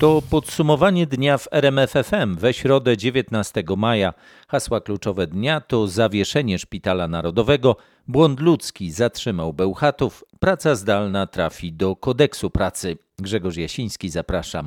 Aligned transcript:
To 0.00 0.22
podsumowanie 0.30 1.06
dnia 1.06 1.38
w 1.38 1.48
RMFFM 1.50 2.36
we 2.36 2.54
środę 2.54 2.96
19 2.96 3.64
maja. 3.76 4.14
Hasła 4.48 4.80
kluczowe 4.80 5.26
dnia 5.26 5.60
to 5.60 5.86
zawieszenie 5.86 6.58
Szpitala 6.58 7.08
Narodowego, 7.08 7.76
błąd 8.08 8.40
ludzki 8.40 8.90
zatrzymał 8.90 9.52
Bełchatów, 9.52 10.24
praca 10.38 10.74
zdalna 10.74 11.26
trafi 11.26 11.72
do 11.72 11.96
kodeksu 11.96 12.50
pracy. 12.50 12.98
Grzegorz 13.18 13.56
Jasiński, 13.56 14.10
zapraszam. 14.10 14.66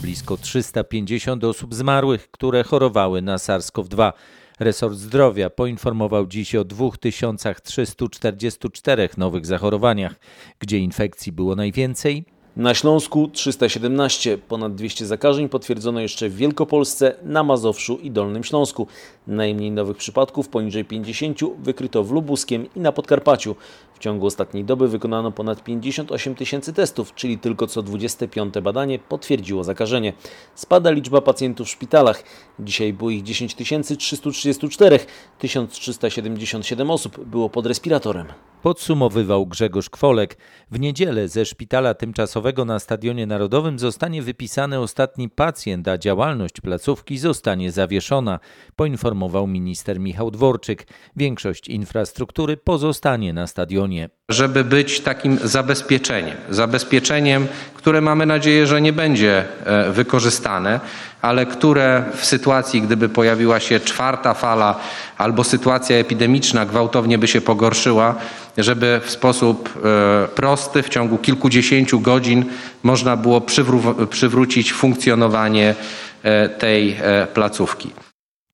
Blisko 0.00 0.36
350 0.36 1.44
osób 1.44 1.74
zmarłych, 1.74 2.30
które 2.30 2.64
chorowały 2.64 3.22
na 3.22 3.36
SARS-CoV-2. 3.36 4.12
Resort 4.60 4.94
Zdrowia 4.94 5.50
poinformował 5.50 6.26
dziś 6.26 6.54
o 6.54 6.64
2344 6.64 9.08
nowych 9.16 9.46
zachorowaniach. 9.46 10.14
Gdzie 10.58 10.78
infekcji 10.78 11.32
było 11.32 11.56
najwięcej? 11.56 12.31
Na 12.56 12.74
Śląsku 12.74 13.28
317, 13.28 14.38
ponad 14.38 14.74
200 14.74 15.06
zakażeń 15.06 15.48
potwierdzono 15.48 16.00
jeszcze 16.00 16.28
w 16.28 16.36
Wielkopolsce, 16.36 17.14
na 17.22 17.42
Mazowszu 17.42 17.98
i 18.02 18.10
Dolnym 18.10 18.44
Śląsku. 18.44 18.86
Najmniej 19.26 19.70
nowych 19.70 19.96
przypadków, 19.96 20.48
poniżej 20.48 20.84
50, 20.84 21.40
wykryto 21.58 22.04
w 22.04 22.12
Lubuskiem 22.12 22.66
i 22.76 22.80
na 22.80 22.92
Podkarpaciu. 22.92 23.56
W 23.94 23.98
ciągu 23.98 24.26
ostatniej 24.26 24.64
doby 24.64 24.88
wykonano 24.88 25.32
ponad 25.32 25.64
58 25.64 26.34
tysięcy 26.34 26.72
testów, 26.72 27.14
czyli 27.14 27.38
tylko 27.38 27.66
co 27.66 27.82
25 27.82 28.54
badanie 28.62 28.98
potwierdziło 28.98 29.64
zakażenie. 29.64 30.12
Spada 30.54 30.90
liczba 30.90 31.20
pacjentów 31.20 31.66
w 31.66 31.70
szpitalach. 31.70 32.24
Dzisiaj 32.60 32.92
było 32.92 33.10
ich 33.10 33.22
10 33.22 33.54
334, 33.98 34.98
1377 35.38 36.90
osób 36.90 37.24
było 37.24 37.50
pod 37.50 37.66
respiratorem. 37.66 38.26
Podsumowywał 38.62 39.46
Grzegorz 39.46 39.90
Kwolek. 39.90 40.38
W 40.70 40.80
niedzielę 40.80 41.28
ze 41.28 41.44
szpitala 41.44 41.94
tymczasowego 41.94 42.64
na 42.64 42.78
Stadionie 42.78 43.26
Narodowym 43.26 43.78
zostanie 43.78 44.22
wypisany 44.22 44.80
ostatni 44.80 45.28
pacjent, 45.28 45.88
a 45.88 45.98
działalność 45.98 46.60
placówki 46.60 47.18
zostanie 47.18 47.72
zawieszona, 47.72 48.40
poinformował 48.76 49.11
minister 49.46 50.00
Michał 50.00 50.30
Dworczyk. 50.30 50.86
Większość 51.16 51.68
infrastruktury 51.68 52.56
pozostanie 52.56 53.32
na 53.32 53.46
stadionie. 53.46 54.08
Żeby 54.28 54.64
być 54.64 55.00
takim 55.00 55.38
zabezpieczeniem, 55.44 56.36
zabezpieczeniem, 56.50 57.46
które 57.74 58.00
mamy 58.00 58.26
nadzieję, 58.26 58.66
że 58.66 58.80
nie 58.80 58.92
będzie 58.92 59.44
e, 59.64 59.92
wykorzystane, 59.92 60.80
ale 61.22 61.46
które 61.46 62.04
w 62.16 62.24
sytuacji, 62.24 62.82
gdyby 62.82 63.08
pojawiła 63.08 63.60
się 63.60 63.80
czwarta 63.80 64.34
fala 64.34 64.80
albo 65.18 65.44
sytuacja 65.44 65.96
epidemiczna 65.96 66.66
gwałtownie 66.66 67.18
by 67.18 67.28
się 67.28 67.40
pogorszyła, 67.40 68.14
żeby 68.58 69.00
w 69.04 69.10
sposób 69.10 69.68
e, 69.68 70.28
prosty 70.28 70.82
w 70.82 70.88
ciągu 70.88 71.18
kilkudziesięciu 71.18 72.00
godzin 72.00 72.44
można 72.82 73.16
było 73.16 73.40
przywró- 73.40 74.06
przywrócić 74.06 74.72
funkcjonowanie 74.72 75.74
e, 76.22 76.48
tej 76.48 76.96
placówki. 77.34 77.90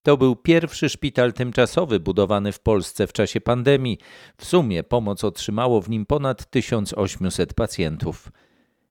To 0.08 0.16
był 0.16 0.36
pierwszy 0.36 0.88
szpital 0.88 1.32
tymczasowy 1.32 2.00
budowany 2.00 2.52
w 2.52 2.60
Polsce 2.60 3.06
w 3.06 3.12
czasie 3.12 3.40
pandemii. 3.40 3.98
W 4.36 4.44
sumie 4.44 4.82
pomoc 4.82 5.24
otrzymało 5.24 5.80
w 5.80 5.90
nim 5.90 6.06
ponad 6.06 6.50
1800 6.50 7.54
pacjentów. 7.54 8.32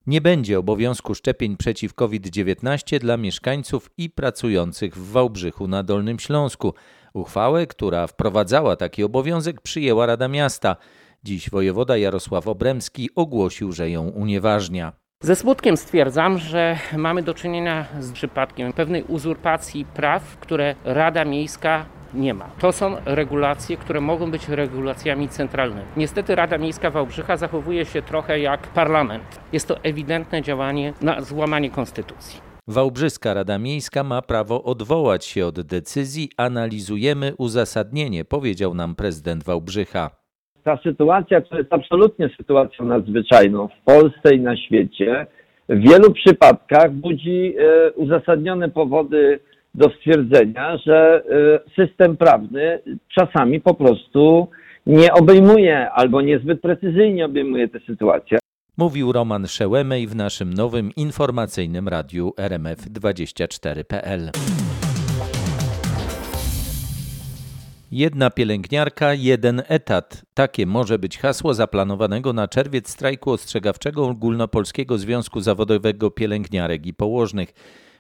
Nie 0.08 0.22
będzie 0.22 0.60
obowiązku 0.60 1.16
szczepień 1.16 1.58
przeciw 1.58 1.94
COVID-19 1.94 3.00
dla 3.00 3.18
mieszkańców 3.18 3.90
i 3.98 4.10
pracujących 4.10 4.98
w 4.98 5.12
Wałbrzychu 5.12 5.68
na 5.68 5.84
Dolnym 5.84 6.20
Śląsku. 6.20 6.74
Uchwałę, 7.14 7.68
która 7.68 8.08
wprowadzała 8.08 8.76
taki 8.76 9.04
obowiązek, 9.04 9.62
przyjęła 9.62 10.06
Rada 10.06 10.28
Miasta. 10.28 10.76
Dziś 11.24 11.50
wojewoda 11.50 11.98
Jarosław 11.98 12.48
Obremski 12.48 13.10
ogłosił, 13.16 13.72
że 13.72 13.90
ją 13.90 14.10
unieważnia. 14.10 15.07
Ze 15.24 15.36
smutkiem 15.36 15.78
stwierdzam, 15.78 16.38
że 16.38 16.78
mamy 16.98 17.24
do 17.24 17.34
czynienia 17.34 17.86
z 18.00 18.12
przypadkiem 18.12 18.74
pewnej 18.74 19.04
uzurpacji 19.04 19.86
praw, 19.86 20.38
które 20.38 20.76
Rada 20.86 21.26
Miejska 21.26 21.86
nie 22.14 22.34
ma. 22.34 22.50
To 22.60 22.72
są 22.72 22.96
regulacje, 23.06 23.78
które 23.78 24.02
mogą 24.02 24.32
być 24.32 24.50
regulacjami 24.50 25.30
centralnymi. 25.30 25.88
Niestety 25.98 26.36
Rada 26.36 26.58
Miejska 26.58 26.92
Wałbrzycha 26.92 27.38
zachowuje 27.38 27.86
się 27.86 28.02
trochę 28.02 28.40
jak 28.40 28.68
parlament. 28.68 29.40
Jest 29.54 29.68
to 29.68 29.84
ewidentne 29.84 30.42
działanie 30.42 30.94
na 31.02 31.22
złamanie 31.22 31.70
konstytucji. 31.70 32.42
Wałbrzyska 32.68 33.34
Rada 33.34 33.58
Miejska 33.58 34.04
ma 34.04 34.22
prawo 34.22 34.64
odwołać 34.64 35.26
się 35.26 35.46
od 35.46 35.62
decyzji. 35.62 36.30
Analizujemy 36.38 37.34
uzasadnienie, 37.38 38.26
powiedział 38.26 38.74
nam 38.74 38.96
prezydent 38.96 39.44
Wałbrzycha 39.44 40.27
ta 40.68 40.78
sytuacja, 40.84 41.42
która 41.42 41.60
jest 41.60 41.74
absolutnie 41.74 42.30
sytuacją 42.38 42.86
nadzwyczajną 42.86 43.68
w 43.68 43.84
Polsce 43.86 44.36
i 44.36 44.42
na 44.42 44.58
świecie, 44.58 45.28
w 45.70 45.80
wielu 45.80 46.14
przypadkach 46.14 46.92
budzi 46.92 47.54
e, 47.58 47.92
uzasadnione 47.92 48.70
powody 48.70 49.40
do 49.76 49.90
stwierdzenia, 49.90 50.78
że 50.78 51.24
e, 51.78 51.86
system 51.86 52.18
prawny 52.18 52.80
czasami 53.20 53.62
po 53.62 53.74
prostu 53.74 54.48
nie 54.86 55.14
obejmuje 55.14 55.92
albo 55.92 56.22
niezbyt 56.22 56.62
precyzyjnie 56.62 57.26
obejmuje 57.26 57.68
tę 57.68 57.80
sytuację. 57.80 58.38
Mówił 58.78 59.12
Roman 59.12 59.48
Szełemej 59.48 60.08
w 60.08 60.16
naszym 60.16 60.54
nowym 60.54 60.92
informacyjnym 60.96 61.88
radiu 61.88 62.34
RMF24.pl. 62.38 64.32
Jedna 67.92 68.30
pielęgniarka, 68.30 69.14
jeden 69.14 69.64
etat. 69.68 70.26
Takie 70.34 70.66
może 70.66 71.00
być 71.00 71.18
hasło 71.18 71.54
zaplanowanego 71.54 72.34
na 72.34 72.48
czerwiec 72.48 72.90
strajku 72.90 73.32
ostrzegawczego 73.32 74.08
Ogólnopolskiego 74.08 74.98
Związku 74.98 75.42
Zawodowego 75.42 76.12
Pielęgniarek 76.12 76.86
i 76.86 76.94
Położnych. 76.94 77.54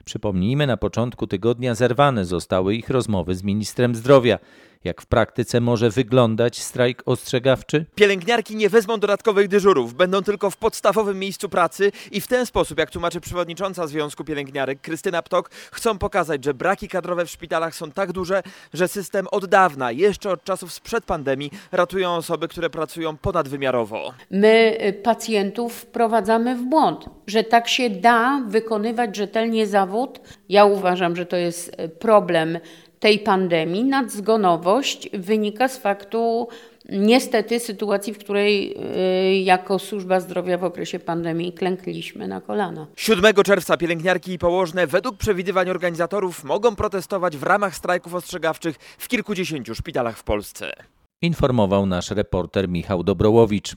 Przypomnijmy, 0.05 0.67
na 0.67 0.77
początku 0.77 1.27
tygodnia 1.27 1.75
zerwane 1.75 2.25
zostały 2.25 2.75
ich 2.75 2.89
rozmowy 2.89 3.35
z 3.35 3.43
ministrem 3.43 3.95
zdrowia. 3.95 4.39
Jak 4.83 5.01
w 5.01 5.05
praktyce 5.05 5.61
może 5.61 5.89
wyglądać 5.89 6.61
strajk 6.61 7.03
ostrzegawczy? 7.05 7.85
Pielęgniarki 7.95 8.55
nie 8.55 8.69
wezmą 8.69 8.99
dodatkowych 8.99 9.47
dyżurów, 9.47 9.93
będą 9.93 10.21
tylko 10.21 10.49
w 10.49 10.57
podstawowym 10.57 11.19
miejscu 11.19 11.49
pracy 11.49 11.91
i 12.11 12.21
w 12.21 12.27
ten 12.27 12.45
sposób, 12.45 12.79
jak 12.79 12.91
tłumaczy 12.91 13.21
przewodnicząca 13.21 13.87
Związku 13.87 14.23
Pielęgniarek 14.23 14.81
Krystyna 14.81 15.21
Ptok, 15.21 15.49
chcą 15.71 15.97
pokazać, 15.97 16.43
że 16.43 16.53
braki 16.53 16.87
kadrowe 16.87 17.25
w 17.25 17.29
szpitalach 17.29 17.75
są 17.75 17.91
tak 17.91 18.11
duże, 18.11 18.43
że 18.73 18.87
system 18.87 19.27
od 19.31 19.45
dawna, 19.45 19.91
jeszcze 19.91 20.29
od 20.29 20.43
czasów 20.43 20.73
sprzed 20.73 21.05
pandemii, 21.05 21.51
ratują 21.71 22.15
osoby, 22.15 22.47
które 22.47 22.69
pracują 22.69 23.17
ponadwymiarowo. 23.17 24.13
My 24.31 24.77
y, 24.87 24.93
pacjentów 24.93 25.73
wprowadzamy 25.73 26.55
w 26.55 26.63
błąd, 26.63 27.05
że 27.27 27.43
tak 27.43 27.67
się 27.67 27.89
da 27.89 28.41
wykonywać 28.47 29.15
rzetelnie 29.15 29.67
zawód. 29.67 30.19
Ja 30.49 30.65
uważam, 30.65 31.15
że 31.15 31.25
to 31.25 31.35
jest 31.35 31.79
y, 31.79 31.89
problem 31.89 32.59
tej 32.99 33.19
pandemii, 33.19 33.83
nadzgonowość 33.83 35.09
wynika 35.13 35.67
z 35.67 35.77
faktu 35.77 36.47
niestety 36.89 37.59
sytuacji, 37.59 38.13
w 38.13 38.17
której 38.17 38.75
y, 39.31 39.35
jako 39.35 39.79
służba 39.79 40.19
zdrowia 40.19 40.57
w 40.57 40.63
okresie 40.63 40.99
pandemii 40.99 41.53
klękliśmy 41.53 42.27
na 42.27 42.41
kolana. 42.41 42.87
7 42.95 43.33
czerwca 43.45 43.77
pielęgniarki 43.77 44.31
i 44.31 44.39
położne 44.39 44.87
według 44.87 45.17
przewidywań 45.17 45.69
organizatorów 45.69 46.43
mogą 46.43 46.75
protestować 46.75 47.37
w 47.37 47.43
ramach 47.43 47.75
strajków 47.75 48.15
ostrzegawczych 48.15 48.75
w 48.97 49.07
kilkudziesięciu 49.07 49.75
szpitalach 49.75 50.17
w 50.17 50.23
Polsce. 50.23 50.71
Informował 51.21 51.85
nasz 51.85 52.11
reporter 52.11 52.69
Michał 52.69 53.03
Dobrołowicz. 53.03 53.75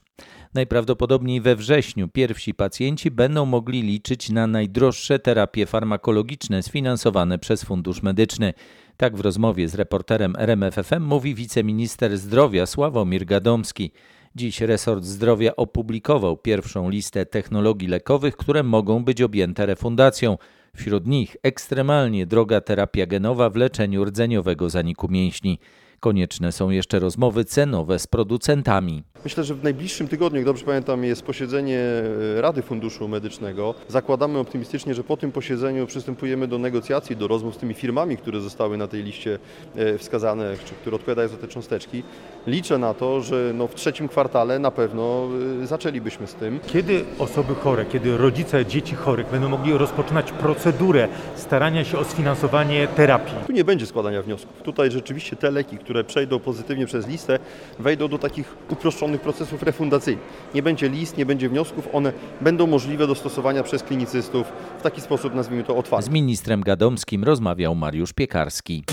Najprawdopodobniej 0.55 1.41
we 1.41 1.57
wrześniu 1.57 2.09
pierwsi 2.09 2.55
pacjenci 2.55 3.11
będą 3.11 3.47
mogli 3.47 3.83
liczyć 3.83 4.31
na 4.31 4.47
najdroższe 4.47 5.19
terapie 5.19 5.67
farmakologiczne 5.67 6.63
sfinansowane 6.63 7.39
przez 7.39 7.65
Fundusz 7.65 8.03
Medyczny. 8.03 8.55
Tak 9.01 9.17
w 9.17 9.21
rozmowie 9.21 9.69
z 9.69 9.75
reporterem 9.75 10.35
RMFFM 10.39 11.03
mówi 11.03 11.35
wiceminister 11.35 12.19
zdrowia 12.19 12.67
Sławomir 12.67 13.25
Gadomski. 13.25 13.93
Dziś 14.35 14.61
resort 14.61 15.05
zdrowia 15.05 15.57
opublikował 15.57 16.37
pierwszą 16.37 16.91
listę 16.91 17.27
technologii 17.27 17.89
lekowych, 17.89 18.37
które 18.37 18.63
mogą 18.63 19.05
być 19.05 19.23
objęte 19.23 19.67
refundacją. 19.67 20.39
Wśród 20.77 21.07
nich 21.07 21.37
ekstremalnie 21.43 22.27
droga 22.27 22.61
terapia 22.61 23.07
genowa 23.07 23.51
w 23.51 23.57
leczeniu 23.57 24.05
rdzeniowego 24.05 24.71
zaniku 24.71 25.09
mięśni. 25.09 25.59
Konieczne 26.01 26.53
są 26.53 26.71
jeszcze 26.71 26.99
rozmowy 26.99 27.45
cenowe 27.45 27.99
z 27.99 28.07
producentami. 28.07 29.03
Myślę, 29.25 29.45
że 29.45 29.55
w 29.55 29.65
najbliższym 29.65 30.09
tygodniu, 30.09 30.37
jak 30.37 30.47
dobrze 30.47 30.65
pamiętam, 30.65 31.05
jest 31.05 31.23
posiedzenie 31.23 31.79
e, 31.79 32.41
Rady 32.41 32.63
Funduszu 32.63 33.09
Medycznego. 33.09 33.75
Zakładamy 33.89 34.39
optymistycznie, 34.39 34.95
że 34.95 35.05
po 35.05 35.17
tym 35.17 35.33
posiedzeniu 35.33 35.87
przystępujemy 35.87 36.49
do 36.49 36.59
negocjacji, 36.59 37.17
do 37.17 37.29
rozmów 37.29 37.55
z 37.55 37.59
tymi 37.59 37.75
firmami, 37.75 38.17
które 38.17 38.41
zostały 38.41 38.77
na 38.77 38.89
tej 38.89 39.03
liście 39.03 39.39
e, 39.77 39.99
wskazane, 39.99 40.55
czy 40.65 40.75
które 40.75 40.97
odpowiadają 40.97 41.29
za 41.29 41.37
te 41.37 41.49
cząsteczki. 41.49 42.03
Liczę 42.47 42.79
na 42.79 42.95
to, 42.95 43.21
że 43.21 43.53
no 43.55 43.67
w 43.69 43.75
trzecim 43.75 44.09
kwartale 44.09 44.59
na 44.59 44.71
pewno 44.71 45.29
e, 45.63 45.67
zaczęlibyśmy 45.67 46.27
z 46.27 46.35
tym. 46.35 46.61
Kiedy 46.67 47.05
osoby 47.19 47.55
chore, 47.55 47.85
kiedy 47.85 48.17
rodzice 48.17 48.67
dzieci 48.67 48.95
chorych 48.95 49.31
będą 49.31 49.49
mogli 49.49 49.73
rozpoczynać 49.73 50.33
procedurę 50.33 51.09
starania 51.37 51.85
się 51.85 51.99
o 51.99 52.05
sfinansowanie 52.05 52.89
terapii? 52.89 53.35
Tu 53.47 53.53
nie 53.53 53.65
będzie 53.65 53.87
składania 53.87 54.23
wniosków. 54.23 54.63
Tutaj 54.63 54.91
rzeczywiście 54.91 55.37
te 55.37 55.51
leki, 55.51 55.79
które 55.79 56.05
przejdą 56.05 56.39
pozytywnie 56.39 56.87
przez 56.87 57.09
listę, 57.09 57.39
wejdą 57.79 58.09
do 58.09 58.19
takich 58.19 58.55
uproszczonych 58.71 59.10
procesów 59.19 59.63
refundacyjnych. 59.63 60.25
Nie 60.55 60.63
będzie 60.63 60.89
list, 60.89 61.17
nie 61.17 61.27
będzie 61.27 61.49
wniosków, 61.49 61.89
one 61.93 62.13
będą 62.41 62.67
możliwe 62.67 63.07
do 63.07 63.15
stosowania 63.15 63.63
przez 63.63 63.83
klinicystów 63.83 64.47
w 64.79 64.83
taki 64.83 65.01
sposób, 65.01 65.35
nazwijmy 65.35 65.65
to, 65.65 65.77
otwarty. 65.77 66.07
Z 66.07 66.11
ministrem 66.11 66.61
Gadomskim 66.61 67.25
rozmawiał 67.25 67.75
Mariusz 67.75 68.13
Piekarski. 68.13 68.85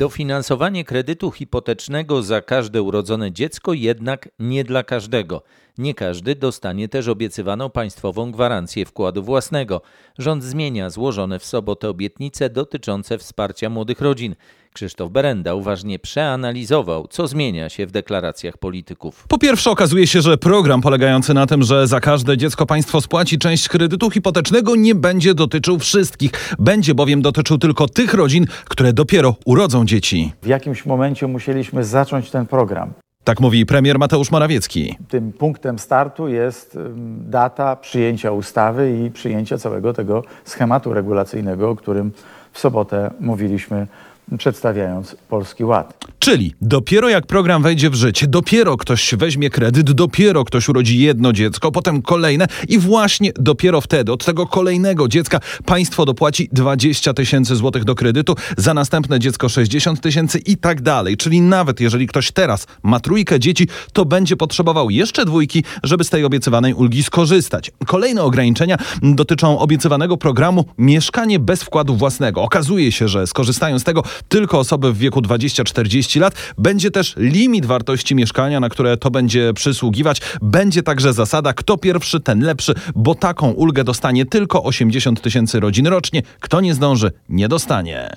Dofinansowanie 0.00 0.84
kredytu 0.84 1.30
hipotecznego 1.30 2.22
za 2.22 2.40
każde 2.40 2.82
urodzone 2.82 3.32
dziecko 3.32 3.72
jednak 3.72 4.28
nie 4.38 4.64
dla 4.64 4.82
każdego. 4.82 5.42
Nie 5.78 5.94
każdy 5.94 6.34
dostanie 6.34 6.88
też 6.88 7.08
obiecywaną 7.08 7.70
państwową 7.70 8.32
gwarancję 8.32 8.86
wkładu 8.86 9.22
własnego. 9.22 9.82
Rząd 10.18 10.44
zmienia 10.44 10.90
złożone 10.90 11.38
w 11.38 11.44
sobotę 11.44 11.88
obietnice 11.88 12.50
dotyczące 12.50 13.18
wsparcia 13.18 13.70
młodych 13.70 14.00
rodzin. 14.00 14.34
Krzysztof 14.74 15.10
Berenda 15.10 15.54
uważnie 15.54 15.98
przeanalizował, 15.98 17.08
co 17.08 17.26
zmienia 17.26 17.68
się 17.68 17.86
w 17.86 17.90
deklaracjach 17.90 18.58
polityków. 18.58 19.24
Po 19.28 19.38
pierwsze, 19.38 19.70
okazuje 19.70 20.06
się, 20.06 20.20
że 20.20 20.38
program 20.38 20.80
polegający 20.80 21.34
na 21.34 21.46
tym, 21.46 21.62
że 21.62 21.86
za 21.86 22.00
każde 22.00 22.36
dziecko 22.36 22.66
państwo 22.66 23.00
spłaci 23.00 23.38
część 23.38 23.68
kredytu 23.68 24.10
hipotecznego, 24.10 24.76
nie 24.76 24.94
będzie 24.94 25.34
dotyczył 25.34 25.78
wszystkich. 25.78 26.30
Będzie 26.58 26.94
bowiem 26.94 27.22
dotyczył 27.22 27.58
tylko 27.58 27.88
tych 27.88 28.14
rodzin, 28.14 28.46
które 28.64 28.92
dopiero 28.92 29.34
urodzą 29.44 29.84
dzieci. 29.84 30.32
W 30.42 30.46
jakimś 30.46 30.86
momencie 30.86 31.26
musieliśmy 31.26 31.84
zacząć 31.84 32.30
ten 32.30 32.46
program. 32.46 32.92
Tak 33.24 33.40
mówi 33.40 33.66
premier 33.66 33.98
Mateusz 33.98 34.30
Morawiecki. 34.30 34.96
Tym 35.08 35.32
punktem 35.32 35.78
startu 35.78 36.28
jest 36.28 36.78
data 37.20 37.76
przyjęcia 37.76 38.32
ustawy 38.32 39.04
i 39.06 39.10
przyjęcia 39.10 39.58
całego 39.58 39.92
tego 39.92 40.24
schematu 40.44 40.94
regulacyjnego, 40.94 41.70
o 41.70 41.76
którym 41.76 42.12
w 42.52 42.58
sobotę 42.58 43.10
mówiliśmy 43.20 43.86
przedstawiając 44.38 45.16
Polski 45.28 45.64
Ład. 45.64 46.04
Czyli 46.18 46.54
dopiero 46.60 47.08
jak 47.08 47.26
program 47.26 47.62
wejdzie 47.62 47.90
w 47.90 47.94
życie, 47.94 48.26
dopiero 48.26 48.76
ktoś 48.76 49.14
weźmie 49.14 49.50
kredyt, 49.50 49.92
dopiero 49.92 50.44
ktoś 50.44 50.68
urodzi 50.68 50.98
jedno 50.98 51.32
dziecko, 51.32 51.72
potem 51.72 52.02
kolejne 52.02 52.46
i 52.68 52.78
właśnie 52.78 53.32
dopiero 53.34 53.80
wtedy 53.80 54.12
od 54.12 54.24
tego 54.24 54.46
kolejnego 54.46 55.08
dziecka 55.08 55.40
państwo 55.64 56.04
dopłaci 56.04 56.48
20 56.52 57.14
tysięcy 57.14 57.56
złotych 57.56 57.84
do 57.84 57.94
kredytu, 57.94 58.34
za 58.56 58.74
następne 58.74 59.18
dziecko 59.18 59.48
60 59.48 60.00
tysięcy 60.00 60.38
i 60.38 60.56
tak 60.56 60.82
dalej. 60.82 61.16
Czyli 61.16 61.40
nawet 61.40 61.80
jeżeli 61.80 62.06
ktoś 62.06 62.32
teraz 62.32 62.66
ma 62.82 63.00
trójkę 63.00 63.40
dzieci, 63.40 63.68
to 63.92 64.04
będzie 64.04 64.36
potrzebował 64.36 64.90
jeszcze 64.90 65.24
dwójki, 65.24 65.64
żeby 65.82 66.04
z 66.04 66.10
tej 66.10 66.24
obiecywanej 66.24 66.74
ulgi 66.74 67.02
skorzystać. 67.02 67.70
Kolejne 67.86 68.22
ograniczenia 68.22 68.76
dotyczą 69.02 69.58
obiecywanego 69.58 70.16
programu 70.16 70.64
Mieszkanie 70.78 71.38
bez 71.38 71.62
wkładu 71.62 71.96
własnego. 71.96 72.42
Okazuje 72.42 72.92
się, 72.92 73.08
że 73.08 73.26
skorzystają 73.26 73.78
z 73.78 73.84
tego 73.84 74.02
tylko 74.28 74.58
osoby 74.58 74.92
w 74.92 74.98
wieku 74.98 75.20
20-40 75.20 76.20
lat. 76.20 76.34
Będzie 76.58 76.90
też 76.90 77.14
limit 77.16 77.66
wartości 77.66 78.14
mieszkania, 78.14 78.60
na 78.60 78.68
które 78.68 78.96
to 78.96 79.10
będzie 79.10 79.52
przysługiwać. 79.54 80.20
Będzie 80.42 80.82
także 80.82 81.12
zasada, 81.12 81.52
kto 81.52 81.78
pierwszy, 81.78 82.20
ten 82.20 82.40
lepszy, 82.40 82.74
bo 82.94 83.14
taką 83.14 83.50
ulgę 83.50 83.84
dostanie 83.84 84.26
tylko 84.26 84.64
80 84.64 85.20
tysięcy 85.20 85.60
rodzin 85.60 85.86
rocznie. 85.86 86.22
Kto 86.40 86.60
nie 86.60 86.74
zdąży, 86.74 87.12
nie 87.28 87.48
dostanie. 87.48 88.10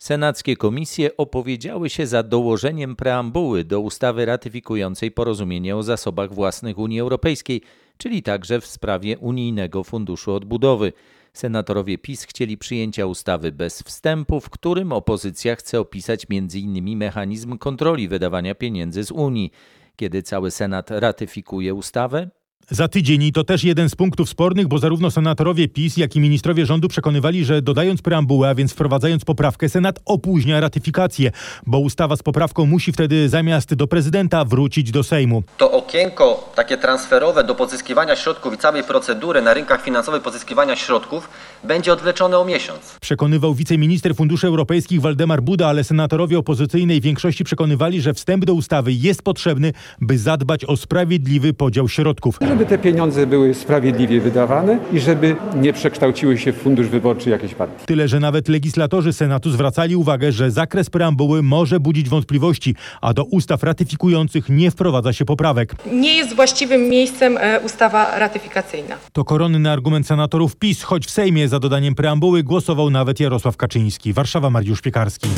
Senackie 0.00 0.56
komisje 0.56 1.16
opowiedziały 1.16 1.90
się 1.90 2.06
za 2.06 2.22
dołożeniem 2.22 2.96
preambuły 2.96 3.64
do 3.64 3.80
ustawy 3.80 4.26
ratyfikującej 4.26 5.10
porozumienie 5.10 5.76
o 5.76 5.82
zasobach 5.82 6.34
własnych 6.34 6.78
Unii 6.78 7.00
Europejskiej, 7.00 7.62
czyli 8.00 8.22
także 8.22 8.60
w 8.60 8.66
sprawie 8.66 9.18
Unijnego 9.18 9.84
Funduszu 9.84 10.32
Odbudowy. 10.34 10.92
Senatorowie 11.32 11.98
PiS 11.98 12.24
chcieli 12.24 12.58
przyjęcia 12.58 13.06
ustawy 13.06 13.52
bez 13.52 13.82
wstępu, 13.82 14.40
w 14.40 14.50
którym 14.50 14.92
opozycja 14.92 15.56
chce 15.56 15.80
opisać 15.80 16.26
m.in. 16.30 16.96
mechanizm 16.96 17.58
kontroli 17.58 18.08
wydawania 18.08 18.54
pieniędzy 18.54 19.04
z 19.04 19.10
Unii. 19.10 19.52
Kiedy 19.96 20.22
cały 20.22 20.50
Senat 20.50 20.90
ratyfikuje 20.90 21.74
ustawę, 21.74 22.30
Za 22.72 22.88
tydzień 22.88 23.22
i 23.22 23.32
to 23.32 23.44
też 23.44 23.64
jeden 23.64 23.90
z 23.90 23.94
punktów 23.94 24.28
spornych, 24.28 24.68
bo 24.68 24.78
zarówno 24.78 25.10
senatorowie 25.10 25.68
PiS, 25.68 25.96
jak 25.96 26.16
i 26.16 26.20
ministrowie 26.20 26.66
rządu 26.66 26.88
przekonywali, 26.88 27.44
że 27.44 27.62
dodając 27.62 28.02
preambułę, 28.02 28.48
a 28.48 28.54
więc 28.54 28.72
wprowadzając 28.72 29.24
poprawkę, 29.24 29.68
Senat 29.68 29.98
opóźnia 30.04 30.60
ratyfikację, 30.60 31.30
bo 31.66 31.78
ustawa 31.78 32.16
z 32.16 32.22
poprawką 32.22 32.66
musi 32.66 32.92
wtedy 32.92 33.28
zamiast 33.28 33.74
do 33.74 33.86
prezydenta 33.86 34.44
wrócić 34.44 34.90
do 34.90 35.02
Sejmu. 35.02 35.42
To 35.56 35.72
okienko 35.72 36.52
takie 36.54 36.76
transferowe 36.76 37.44
do 37.44 37.54
pozyskiwania 37.54 38.16
środków 38.16 38.54
i 38.54 38.58
całej 38.58 38.82
procedury 38.82 39.42
na 39.42 39.54
rynkach 39.54 39.84
finansowych 39.84 40.22
pozyskiwania 40.22 40.76
środków 40.76 41.28
będzie 41.64 41.92
odwleczone 41.92 42.38
o 42.38 42.44
miesiąc. 42.44 42.96
Przekonywał 43.00 43.54
wiceminister 43.54 44.14
funduszy 44.14 44.46
europejskich 44.46 45.00
Waldemar 45.00 45.42
Buda, 45.42 45.68
ale 45.68 45.84
senatorowie 45.84 46.38
opozycyjnej 46.38 47.00
większości 47.00 47.44
przekonywali, 47.44 48.00
że 48.00 48.14
wstęp 48.14 48.44
do 48.44 48.54
ustawy 48.54 48.92
jest 48.92 49.22
potrzebny, 49.22 49.72
by 50.00 50.18
zadbać 50.18 50.64
o 50.64 50.76
sprawiedliwy 50.76 51.52
podział 51.52 51.88
środków. 51.88 52.38
Żeby 52.60 52.70
te 52.70 52.78
pieniądze 52.78 53.26
były 53.26 53.54
sprawiedliwie 53.54 54.20
wydawane 54.20 54.78
i 54.92 55.00
żeby 55.00 55.36
nie 55.56 55.72
przekształciły 55.72 56.38
się 56.38 56.52
w 56.52 56.56
fundusz 56.56 56.86
wyborczy 56.88 57.30
jakiejś 57.30 57.54
partii. 57.54 57.86
Tyle, 57.86 58.08
że 58.08 58.20
nawet 58.20 58.48
legislatorzy 58.48 59.12
Senatu 59.12 59.50
zwracali 59.50 59.96
uwagę, 59.96 60.32
że 60.32 60.50
zakres 60.50 60.90
preambuły 60.90 61.42
może 61.42 61.80
budzić 61.80 62.08
wątpliwości, 62.08 62.74
a 63.00 63.14
do 63.14 63.24
ustaw 63.24 63.62
ratyfikujących 63.62 64.48
nie 64.48 64.70
wprowadza 64.70 65.12
się 65.12 65.24
poprawek. 65.24 65.74
Nie 65.92 66.16
jest 66.16 66.36
właściwym 66.36 66.88
miejscem 66.88 67.38
e, 67.40 67.60
ustawa 67.60 68.18
ratyfikacyjna. 68.18 68.96
To 69.12 69.24
koronny 69.24 69.70
argument 69.70 70.06
senatorów 70.06 70.56
PiS, 70.56 70.82
choć 70.82 71.06
w 71.06 71.10
Sejmie 71.10 71.48
za 71.48 71.58
dodaniem 71.60 71.94
preambuły 71.94 72.42
głosował 72.42 72.90
nawet 72.90 73.20
Jarosław 73.20 73.56
Kaczyński. 73.56 74.12
Warszawa 74.12 74.50
Mariusz 74.50 74.80
Piekarski. 74.80 75.28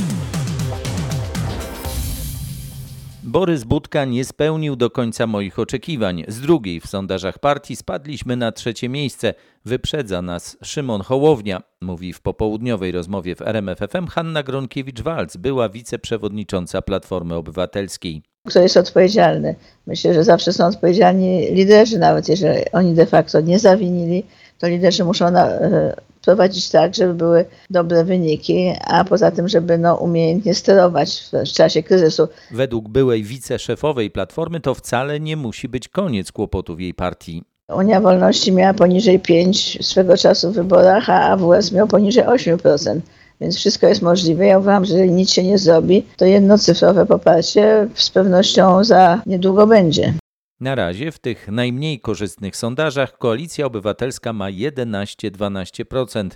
Borys 3.32 3.64
Budka 3.64 4.04
nie 4.04 4.24
spełnił 4.24 4.76
do 4.76 4.90
końca 4.90 5.26
moich 5.26 5.58
oczekiwań. 5.58 6.24
Z 6.28 6.40
drugiej 6.40 6.80
w 6.80 6.86
sondażach 6.86 7.38
partii 7.38 7.76
spadliśmy 7.76 8.36
na 8.36 8.52
trzecie 8.52 8.88
miejsce. 8.88 9.34
Wyprzedza 9.64 10.22
nas 10.22 10.56
Szymon 10.62 11.00
Hołownia, 11.00 11.62
mówi 11.80 12.12
w 12.12 12.20
popołudniowej 12.20 12.92
rozmowie 12.92 13.36
w 13.36 13.42
RMFFM 13.42 14.06
Hanna 14.06 14.42
Gronkiewicz-Walc, 14.42 15.36
była 15.36 15.68
wiceprzewodnicząca 15.68 16.82
Platformy 16.82 17.34
Obywatelskiej. 17.34 18.22
Kto 18.48 18.60
jest 18.60 18.76
odpowiedzialny? 18.76 19.54
Myślę, 19.86 20.14
że 20.14 20.24
zawsze 20.24 20.52
są 20.52 20.66
odpowiedzialni 20.66 21.50
liderzy, 21.50 21.98
nawet 21.98 22.28
jeżeli 22.28 22.70
oni 22.72 22.94
de 22.94 23.06
facto 23.06 23.40
nie 23.40 23.58
zawinili, 23.58 24.26
to 24.58 24.68
liderzy 24.68 25.04
muszą 25.04 25.30
na, 25.30 25.48
e, 25.48 25.96
prowadzić 26.24 26.70
tak, 26.70 26.94
żeby 26.94 27.14
były 27.14 27.44
dobre 27.70 28.04
wyniki, 28.04 28.72
a 28.86 29.04
poza 29.04 29.30
tym, 29.30 29.48
żeby 29.48 29.78
no, 29.78 29.96
umiejętnie 29.96 30.54
sterować 30.54 31.30
w, 31.32 31.48
w 31.48 31.52
czasie 31.52 31.82
kryzysu. 31.82 32.28
Według 32.50 32.88
byłej 32.88 33.22
wiceszefowej 33.22 34.10
Platformy 34.10 34.60
to 34.60 34.74
wcale 34.74 35.20
nie 35.20 35.36
musi 35.36 35.68
być 35.68 35.88
koniec 35.88 36.32
kłopotów 36.32 36.80
jej 36.80 36.94
partii. 36.94 37.42
Unia 37.76 38.00
Wolności 38.00 38.52
miała 38.52 38.74
poniżej 38.74 39.20
5 39.20 39.78
swego 39.86 40.16
czasu 40.16 40.50
w 40.50 40.54
wyborach, 40.54 41.10
a 41.10 41.20
AWS 41.20 41.72
miał 41.72 41.86
poniżej 41.86 42.24
8%. 42.24 43.00
Więc 43.40 43.56
wszystko 43.56 43.86
jest 43.86 44.02
możliwe. 44.02 44.46
Ja 44.46 44.58
uważam, 44.58 44.84
że 44.84 44.94
jeżeli 44.94 45.12
nic 45.12 45.30
się 45.30 45.42
nie 45.42 45.58
zrobi, 45.58 46.06
to 46.16 46.24
jednocyfrowe 46.24 47.06
poparcie 47.06 47.88
z 47.94 48.10
pewnością 48.10 48.84
za 48.84 49.22
niedługo 49.26 49.66
będzie. 49.66 50.14
Na 50.62 50.74
razie 50.74 51.12
w 51.12 51.18
tych 51.18 51.48
najmniej 51.48 52.00
korzystnych 52.00 52.56
sondażach 52.56 53.18
Koalicja 53.18 53.66
Obywatelska 53.66 54.32
ma 54.32 54.46
11-12%. 54.46 56.30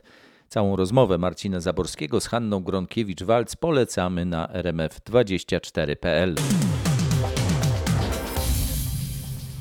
Całą 0.49 0.76
rozmowę 0.76 1.18
Marcina 1.18 1.61
Zaborskiego 1.61 2.21
z 2.21 2.26
Hanną 2.26 2.61
Gronkiewicz-Walc 2.61 3.56
polecamy 3.56 4.25
na 4.25 4.47
rmf24.pl. 4.47 6.35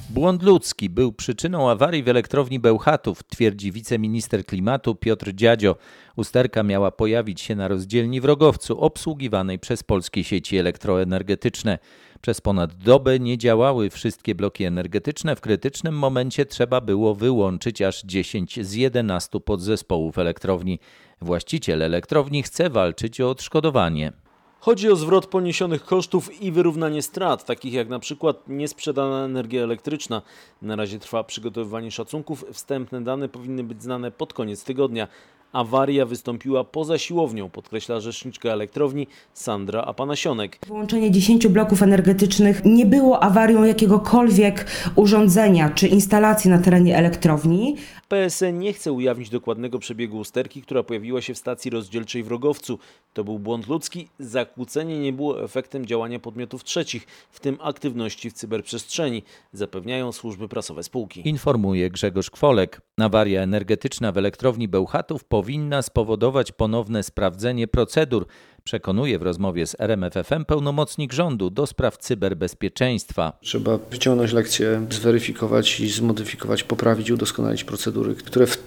Błąd 0.09 0.43
ludzki 0.43 0.89
był 0.89 1.13
przyczyną 1.13 1.69
awarii 1.69 2.03
w 2.03 2.09
elektrowni 2.09 2.59
Bełchatów, 2.59 3.23
twierdzi 3.23 3.71
wiceminister 3.71 4.45
klimatu 4.45 4.95
Piotr 4.95 5.33
Dziadzio. 5.33 5.75
Usterka 6.15 6.63
miała 6.63 6.91
pojawić 6.91 7.41
się 7.41 7.55
na 7.55 7.67
rozdzielni 7.67 8.21
w 8.21 8.25
Rogowcu, 8.25 8.79
obsługiwanej 8.79 9.59
przez 9.59 9.83
polskie 9.83 10.23
sieci 10.23 10.57
elektroenergetyczne. 10.57 11.79
Przez 12.25 12.41
ponad 12.41 12.75
dobę 12.75 13.19
nie 13.19 13.37
działały 13.37 13.89
wszystkie 13.89 14.35
bloki 14.35 14.63
energetyczne. 14.63 15.35
W 15.35 15.41
krytycznym 15.41 15.97
momencie 15.97 16.45
trzeba 16.45 16.81
było 16.81 17.15
wyłączyć 17.15 17.81
aż 17.81 18.03
10 18.03 18.59
z 18.65 18.73
11 18.73 19.39
podzespołów 19.39 20.17
elektrowni. 20.17 20.79
Właściciel 21.21 21.81
elektrowni 21.81 22.43
chce 22.43 22.69
walczyć 22.69 23.21
o 23.21 23.29
odszkodowanie. 23.29 24.13
Chodzi 24.59 24.89
o 24.89 24.95
zwrot 24.95 25.25
poniesionych 25.25 25.83
kosztów 25.85 26.41
i 26.41 26.51
wyrównanie 26.51 27.01
strat, 27.01 27.45
takich 27.45 27.73
jak 27.73 27.89
na 27.89 27.99
przykład 27.99 28.43
niesprzedana 28.47 29.25
energia 29.25 29.63
elektryczna. 29.63 30.21
Na 30.61 30.75
razie 30.75 30.99
trwa 30.99 31.23
przygotowywanie 31.23 31.91
szacunków. 31.91 32.45
Wstępne 32.51 33.03
dane 33.03 33.29
powinny 33.29 33.63
być 33.63 33.83
znane 33.83 34.11
pod 34.11 34.33
koniec 34.33 34.63
tygodnia. 34.63 35.07
Awaria 35.53 36.05
wystąpiła 36.05 36.63
poza 36.63 36.97
siłownią, 36.97 37.49
podkreśla 37.49 37.99
rzeczniczka 37.99 38.49
elektrowni 38.49 39.07
Sandra 39.33 39.81
Apanasionek. 39.81 40.59
Połączenie 40.67 41.11
10 41.11 41.47
bloków 41.47 41.81
energetycznych 41.81 42.65
nie 42.65 42.85
było 42.85 43.23
awarią 43.23 43.63
jakiegokolwiek 43.63 44.65
urządzenia 44.95 45.69
czy 45.69 45.87
instalacji 45.87 46.49
na 46.49 46.57
terenie 46.57 46.97
elektrowni. 46.97 47.75
PSE 48.07 48.53
nie 48.53 48.73
chce 48.73 48.91
ujawnić 48.91 49.29
dokładnego 49.29 49.79
przebiegu 49.79 50.17
usterki, 50.17 50.61
która 50.61 50.83
pojawiła 50.83 51.21
się 51.21 51.33
w 51.33 51.37
stacji 51.37 51.71
rozdzielczej 51.71 52.23
w 52.23 52.27
Rogowcu. 52.27 52.79
To 53.13 53.23
był 53.23 53.39
błąd 53.39 53.67
ludzki, 53.67 54.07
zakłócenie 54.19 54.99
nie 54.99 55.13
było 55.13 55.43
efektem 55.43 55.85
działania 55.85 56.19
podmiotów 56.19 56.63
trzecich, 56.63 57.07
w 57.31 57.39
tym 57.39 57.57
aktywności 57.61 58.29
w 58.29 58.33
cyberprzestrzeni, 58.33 59.23
zapewniają 59.53 60.11
służby 60.11 60.47
prasowe 60.47 60.83
spółki. 60.83 61.29
Informuje 61.29 61.89
Grzegorz 61.89 62.29
Kwolek. 62.29 62.81
Awaria 62.99 63.41
energetyczna 63.41 64.11
w 64.11 64.17
elektrowni 64.17 64.67
Bełchatów 64.67 65.23
powinna 65.45 65.81
spowodować 65.81 66.51
ponowne 66.51 67.03
sprawdzenie 67.03 67.67
procedur, 67.67 68.27
przekonuje 68.63 69.19
w 69.19 69.21
rozmowie 69.21 69.67
z 69.67 69.75
RMFFM 69.79 70.45
pełnomocnik 70.45 71.13
rządu 71.13 71.49
do 71.49 71.67
spraw 71.67 71.97
cyberbezpieczeństwa. 71.97 73.37
Trzeba 73.41 73.77
wyciągnąć 73.77 74.31
lekcje, 74.31 74.85
zweryfikować 74.89 75.79
i 75.79 75.89
zmodyfikować, 75.89 76.63
poprawić, 76.63 77.11
udoskonalić 77.11 77.63
procedury, 77.63 78.15
które 78.15 78.47
w 78.47 78.57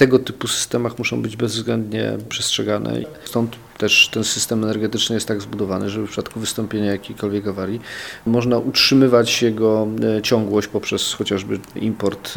tego 0.00 0.18
typu 0.18 0.48
systemach 0.48 0.98
muszą 0.98 1.22
być 1.22 1.36
bezwzględnie 1.36 2.16
przestrzegane. 2.28 3.02
Stąd 3.24 3.56
też 3.78 4.08
ten 4.08 4.24
system 4.24 4.64
energetyczny 4.64 5.14
jest 5.14 5.28
tak 5.28 5.42
zbudowany, 5.42 5.90
żeby 5.90 6.06
w 6.06 6.10
przypadku 6.10 6.40
wystąpienia 6.40 6.92
jakiejkolwiek 6.92 7.46
awarii 7.46 7.80
można 8.26 8.58
utrzymywać 8.58 9.42
jego 9.42 9.88
ciągłość 10.22 10.68
poprzez 10.68 11.12
chociażby 11.12 11.58
import 11.76 12.34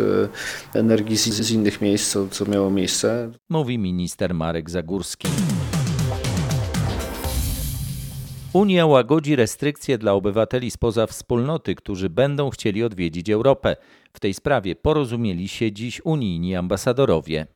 energii 0.73 1.17
z, 1.17 1.23
z 1.23 1.51
innych 1.51 1.81
miejsc, 1.81 2.11
co, 2.11 2.27
co 2.27 2.45
miało 2.45 2.71
miejsce. 2.71 3.31
Mówi 3.49 3.77
minister 3.77 4.33
Marek 4.33 4.69
Zagórski. 4.69 5.27
Unia 8.53 8.85
łagodzi 8.85 9.35
restrykcje 9.35 9.97
dla 9.97 10.13
obywateli 10.13 10.71
spoza 10.71 11.07
wspólnoty, 11.07 11.75
którzy 11.75 12.09
będą 12.09 12.49
chcieli 12.49 12.83
odwiedzić 12.83 13.29
Europę. 13.29 13.75
W 14.15 14.19
tej 14.19 14.33
sprawie 14.33 14.75
porozumieli 14.75 15.47
się 15.47 15.71
dziś 15.71 16.01
unijni 16.05 16.55
ambasadorowie. 16.55 17.47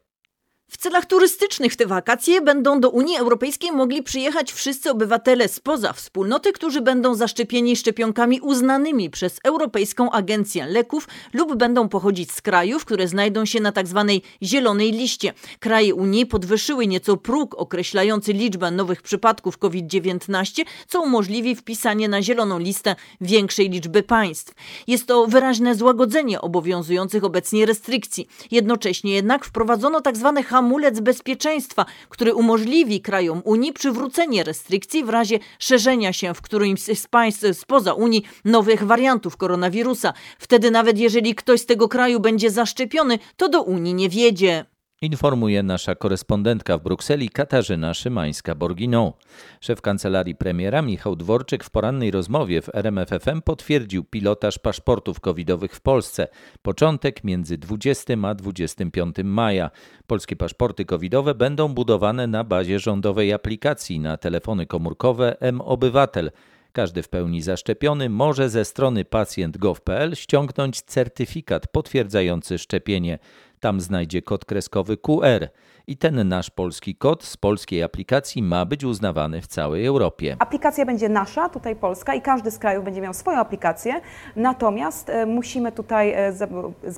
W 0.70 0.78
celach 0.78 1.06
turystycznych 1.06 1.76
te 1.76 1.86
wakacje 1.86 2.42
będą 2.42 2.80
do 2.80 2.90
Unii 2.90 3.18
Europejskiej 3.18 3.72
mogli 3.72 4.04
przyjechać 4.04 4.54
wszyscy 4.54 4.92
obywatele 4.92 5.48
spoza 5.48 5.94
wspólnoty, 5.94 6.52
którzy 6.52 6.82
będą 6.82 7.16
zaszczepieni 7.16 7.76
szczepionkami 7.76 8.42
uznanymi 8.42 9.10
przez 9.10 9.40
Europejską 9.44 10.12
Agencję 10.12 10.66
Leków 10.66 11.08
lub 11.34 11.56
będą 11.56 11.90
pochodzić 11.90 12.32
z 12.32 12.42
krajów, 12.42 12.86
które 12.86 13.08
znajdą 13.08 13.46
się 13.46 13.60
na 13.60 13.72
tzw. 13.72 14.06
Tak 14.08 14.32
zielonej 14.44 14.92
liście. 14.92 15.34
Kraje 15.60 15.96
Unii 15.96 16.26
podwyższyły 16.26 16.88
nieco 16.88 17.18
próg 17.18 17.56
określający 17.56 18.34
liczbę 18.34 18.72
nowych 18.72 19.02
przypadków 19.02 19.58
COVID-19, 19.58 20.66
co 20.88 21.02
umożliwi 21.02 21.56
wpisanie 21.56 22.10
na 22.10 22.22
zieloną 22.22 22.60
listę 22.60 22.96
większej 23.22 23.70
liczby 23.70 24.04
państw. 24.04 24.54
Jest 24.88 25.06
to 25.08 25.28
wyraźne 25.28 25.76
złagodzenie 25.76 26.42
obowiązujących 26.42 27.24
obecnie 27.24 27.66
restrykcji. 27.66 28.28
Jednocześnie 28.52 29.14
jednak 29.14 29.46
wprowadzono 29.46 30.02
tzw. 30.02 30.44
Hamulec 30.58 31.00
bezpieczeństwa, 31.00 31.86
który 32.10 32.34
umożliwi 32.34 33.02
krajom 33.02 33.42
Unii 33.46 33.74
przywrócenie 33.74 34.44
restrykcji 34.44 35.04
w 35.04 35.10
razie 35.10 35.40
szerzenia 35.60 36.14
się 36.14 36.34
w 36.34 36.42
którymś 36.42 36.82
z 36.82 37.08
państw 37.08 37.44
spoza 37.54 37.94
Unii 37.94 38.24
nowych 38.46 38.84
wariantów 38.84 39.38
koronawirusa. 39.38 40.14
Wtedy 40.40 40.72
nawet 40.72 40.98
jeżeli 40.98 41.36
ktoś 41.36 41.62
z 41.62 41.66
tego 41.66 41.88
kraju 41.88 42.20
będzie 42.20 42.52
zaszczepiony, 42.52 43.20
to 43.36 43.50
do 43.50 43.62
Unii 43.62 43.94
nie 43.94 44.10
wiedzie. 44.10 44.66
Informuje 45.02 45.64
nasza 45.64 45.96
korespondentka 45.96 46.78
w 46.78 46.82
Brukseli 46.82 47.30
Katarzyna 47.30 47.92
Szymańska-Borginą. 47.94 49.14
Szef 49.62 49.82
kancelarii 49.82 50.36
premiera 50.36 50.82
Michał 50.82 51.16
Dworczyk 51.16 51.64
w 51.64 51.70
porannej 51.70 52.12
rozmowie 52.12 52.62
w 52.62 52.76
RMFFM 52.76 53.42
potwierdził 53.42 54.04
pilotaż 54.04 54.60
paszportów 54.60 55.20
covidowych 55.20 55.74
w 55.74 55.82
Polsce. 55.82 56.28
Początek 56.62 57.24
między 57.24 57.58
20 57.58 58.14
a 58.24 58.36
25 58.36 59.16
maja. 59.24 59.72
Polskie 60.08 60.36
paszporty 60.36 60.86
covidowe 60.86 61.36
będą 61.36 61.74
budowane 61.74 62.28
na 62.28 62.44
bazie 62.44 62.80
rządowej 62.80 63.34
aplikacji 63.34 64.00
na 64.00 64.18
telefony 64.18 64.66
komórkowe 64.66 65.40
M-Obywatel. 65.40 66.32
Każdy 66.72 67.04
w 67.04 67.10
pełni 67.10 67.42
zaszczepiony 67.42 68.10
może 68.10 68.50
ze 68.50 68.66
strony 68.66 69.06
pacjent.gov.pl 69.06 70.16
ściągnąć 70.16 70.82
certyfikat 70.82 71.68
potwierdzający 71.68 72.58
szczepienie. 72.58 73.20
Tam 73.60 73.82
znajdzie 73.82 74.22
kod 74.22 74.46
kreskowy 74.46 74.98
QR 74.98 75.50
i 75.88 75.98
ten 75.98 76.28
nasz 76.28 76.50
polski 76.50 76.96
kod 76.96 77.24
z 77.24 77.38
polskiej 77.38 77.84
aplikacji 77.84 78.44
ma 78.44 78.66
być 78.66 78.84
uznawany 78.84 79.42
w 79.42 79.48
całej 79.48 79.86
Europie. 79.86 80.36
Aplikacja 80.40 80.86
będzie 80.86 81.10
nasza, 81.10 81.50
tutaj 81.50 81.76
polska 81.76 82.14
i 82.14 82.22
każdy 82.22 82.52
z 82.52 82.58
krajów 82.58 82.86
będzie 82.86 83.02
miał 83.02 83.14
swoją 83.14 83.40
aplikację, 83.40 84.02
natomiast 84.36 85.10
e, 85.10 85.26
musimy 85.26 85.72
tutaj 85.72 86.12
e, 86.12 86.34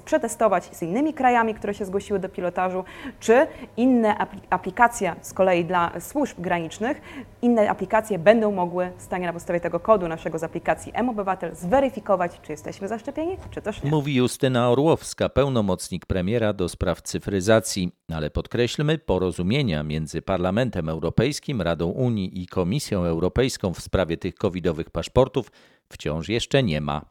przetestować 0.05 0.77
z 0.77 0.83
innymi 0.83 1.13
krajami, 1.13 1.53
które 1.53 1.73
się 1.73 1.85
zgłosiły 1.85 2.19
do 2.19 2.29
pilotażu, 2.29 2.83
czy 3.19 3.47
inne 3.77 4.15
aplikacje 4.49 5.15
z 5.21 5.33
kolei 5.33 5.65
dla 5.65 5.91
służb 5.99 6.39
granicznych, 6.39 7.01
inne 7.41 7.69
aplikacje 7.69 8.19
będą 8.19 8.51
mogły 8.51 8.91
w 8.97 9.01
stanie 9.01 9.25
na 9.25 9.33
podstawie 9.33 9.59
tego 9.59 9.79
kodu 9.79 10.07
naszego 10.07 10.39
z 10.39 10.43
aplikacji 10.43 10.91
M-Obywatel 10.95 11.55
zweryfikować, 11.55 12.39
czy 12.41 12.51
jesteśmy 12.51 12.87
zaszczepieni, 12.87 13.37
czy 13.51 13.61
też 13.61 13.83
nie. 13.83 13.89
Mówi 13.89 14.15
Justyna 14.15 14.69
Orłowska, 14.69 15.29
pełnomocnik 15.29 16.05
premiera 16.05 16.53
do 16.59 16.69
spraw 16.69 17.01
cyfryzacji, 17.01 17.91
ale 18.11 18.29
podkreślmy, 18.29 18.97
porozumienia 18.97 19.83
między 19.83 20.21
Parlamentem 20.21 20.89
Europejskim, 20.89 21.61
Radą 21.61 21.87
Unii 21.89 22.41
i 22.41 22.47
Komisją 22.47 23.05
Europejską 23.05 23.73
w 23.73 23.81
sprawie 23.81 24.17
tych 24.17 24.35
covidowych 24.35 24.89
paszportów 24.89 25.51
wciąż 25.89 26.29
jeszcze 26.29 26.63
nie 26.63 26.81
ma. 26.81 27.05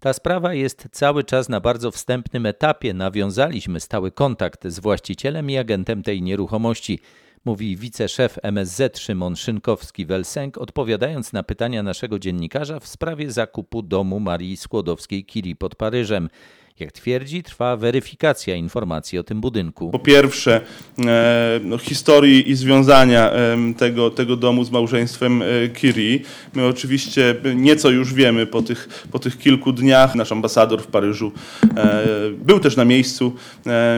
Ta 0.00 0.12
sprawa 0.12 0.54
jest 0.54 0.88
cały 0.92 1.24
czas 1.24 1.48
na 1.48 1.60
bardzo 1.60 1.90
wstępnym 1.90 2.46
etapie. 2.46 2.94
Nawiązaliśmy 2.94 3.80
stały 3.80 4.12
kontakt 4.12 4.66
z 4.66 4.80
właścicielem 4.80 5.50
i 5.50 5.56
agentem 5.56 6.02
tej 6.02 6.22
nieruchomości 6.22 7.00
mówi 7.44 7.76
wiceszef 7.76 8.38
MSZ 8.42 8.98
Szymon 8.98 9.34
Szynkowski-Welsenk, 9.34 10.58
odpowiadając 10.58 11.32
na 11.32 11.42
pytania 11.42 11.82
naszego 11.82 12.18
dziennikarza 12.18 12.80
w 12.80 12.86
sprawie 12.86 13.32
zakupu 13.32 13.82
domu 13.82 14.20
Marii 14.20 14.56
Skłodowskiej-Curie 14.56 15.56
pod 15.56 15.74
Paryżem. 15.74 16.28
Jak 16.80 16.92
twierdzi, 16.92 17.42
trwa 17.42 17.76
weryfikacja 17.76 18.54
informacji 18.54 19.18
o 19.18 19.22
tym 19.22 19.40
budynku. 19.40 19.90
Po 19.90 19.98
pierwsze, 19.98 20.60
e, 21.06 21.60
no, 21.64 21.78
historii 21.78 22.50
i 22.50 22.54
związania 22.54 23.30
tego, 23.76 24.10
tego 24.10 24.36
domu 24.36 24.64
z 24.64 24.70
małżeństwem 24.70 25.42
e, 25.42 25.46
Curie. 25.80 26.18
My 26.54 26.66
oczywiście 26.66 27.34
nieco 27.54 27.90
już 27.90 28.14
wiemy 28.14 28.46
po 28.46 28.62
tych, 28.62 29.06
po 29.12 29.18
tych 29.18 29.38
kilku 29.38 29.72
dniach. 29.72 30.14
Nasz 30.14 30.32
ambasador 30.32 30.82
w 30.82 30.86
Paryżu 30.86 31.32
e, 31.76 32.04
był 32.30 32.60
też 32.60 32.76
na 32.76 32.84
miejscu, 32.84 33.32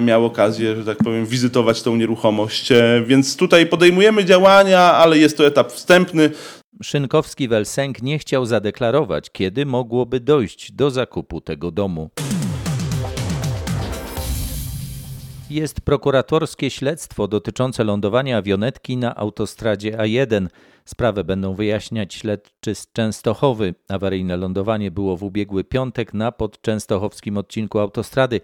miał 0.03 0.25
okazję, 0.27 0.77
że 0.77 0.85
tak 0.85 0.99
powiem, 0.99 1.27
wizytować 1.27 1.83
tą 1.83 1.97
nieruchomość. 1.97 2.69
Więc 3.07 3.37
tutaj 3.37 3.67
podejmujemy 3.67 4.25
działania, 4.25 4.81
ale 4.81 5.19
jest 5.19 5.37
to 5.37 5.47
etap 5.47 5.73
wstępny. 5.73 6.31
Szynkowski-Welsenk 6.85 8.03
nie 8.03 8.19
chciał 8.19 8.47
zadeklarować, 8.47 9.31
kiedy 9.31 9.67
mogłoby 9.67 10.21
dojść 10.21 10.73
do 10.73 10.91
zakupu 10.91 11.41
tego 11.41 11.71
domu. 11.71 12.11
Jest 15.51 15.81
prokuratorskie 15.81 16.71
śledztwo 16.71 17.29
dotyczące 17.29 17.85
lądowania 17.85 18.39
awionetki 18.39 18.97
na 18.97 19.17
autostradzie 19.17 19.97
A1. 19.97 20.49
Sprawę 20.85 21.25
będą 21.25 21.55
wyjaśniać 21.55 22.15
śledczy 22.15 22.75
z 22.75 22.93
Częstochowy. 22.93 23.75
Awaryjne 23.89 24.37
lądowanie 24.37 24.91
było 24.91 25.17
w 25.17 25.23
ubiegły 25.23 25.65
piątek 25.65 26.15
na 26.15 26.33
podczęstochowskim 26.33 27.39
odcinku 27.39 27.79
autostrady. 27.79 28.41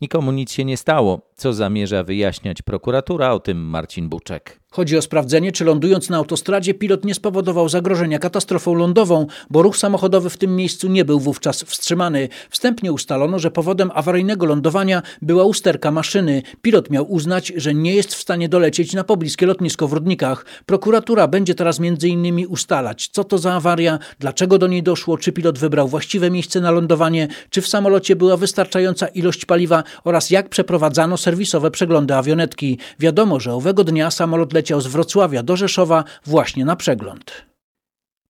Nikomu 0.00 0.32
nic 0.32 0.52
się 0.52 0.64
nie 0.64 0.76
stało. 0.76 1.20
Co 1.40 1.52
zamierza 1.52 2.04
wyjaśniać 2.04 2.62
prokuratura? 2.62 3.32
O 3.32 3.40
tym 3.40 3.58
Marcin 3.58 4.08
Buczek. 4.08 4.60
Chodzi 4.72 4.96
o 4.96 5.02
sprawdzenie, 5.02 5.52
czy 5.52 5.64
lądując 5.64 6.10
na 6.10 6.16
autostradzie 6.16 6.74
pilot 6.74 7.04
nie 7.04 7.14
spowodował 7.14 7.68
zagrożenia 7.68 8.18
katastrofą 8.18 8.74
lądową, 8.74 9.26
bo 9.50 9.62
ruch 9.62 9.76
samochodowy 9.76 10.30
w 10.30 10.36
tym 10.36 10.56
miejscu 10.56 10.88
nie 10.88 11.04
był 11.04 11.20
wówczas 11.20 11.62
wstrzymany. 11.62 12.28
Wstępnie 12.50 12.92
ustalono, 12.92 13.38
że 13.38 13.50
powodem 13.50 13.90
awaryjnego 13.94 14.46
lądowania 14.46 15.02
była 15.22 15.44
usterka 15.44 15.90
maszyny. 15.90 16.42
Pilot 16.62 16.90
miał 16.90 17.12
uznać, 17.12 17.52
że 17.56 17.74
nie 17.74 17.94
jest 17.94 18.14
w 18.14 18.20
stanie 18.20 18.48
dolecieć 18.48 18.94
na 18.94 19.04
pobliskie 19.04 19.46
lotnisko 19.46 19.88
w 19.88 19.92
Rudnikach. 19.92 20.44
Prokuratura 20.66 21.28
będzie 21.28 21.54
teraz 21.54 21.80
innymi 22.02 22.46
ustalać, 22.46 23.08
co 23.12 23.24
to 23.24 23.38
za 23.38 23.54
awaria, 23.54 23.98
dlaczego 24.18 24.58
do 24.58 24.66
niej 24.66 24.82
doszło, 24.82 25.18
czy 25.18 25.32
pilot 25.32 25.58
wybrał 25.58 25.88
właściwe 25.88 26.30
miejsce 26.30 26.60
na 26.60 26.70
lądowanie, 26.70 27.28
czy 27.50 27.60
w 27.60 27.68
samolocie 27.68 28.16
była 28.16 28.36
wystarczająca 28.36 29.06
ilość 29.06 29.44
paliwa 29.44 29.82
oraz 30.04 30.30
jak 30.30 30.48
przeprowadzano 30.48 31.16
serwisowe 31.30 31.70
przeglądy 31.70 32.14
awionetki. 32.14 32.78
Wiadomo, 32.98 33.40
że 33.40 33.54
owego 33.54 33.84
dnia 33.84 34.10
samolot 34.10 34.52
leciał 34.52 34.80
z 34.80 34.86
Wrocławia 34.86 35.42
do 35.42 35.56
Rzeszowa 35.56 36.04
właśnie 36.26 36.64
na 36.64 36.76
przegląd. 36.76 37.46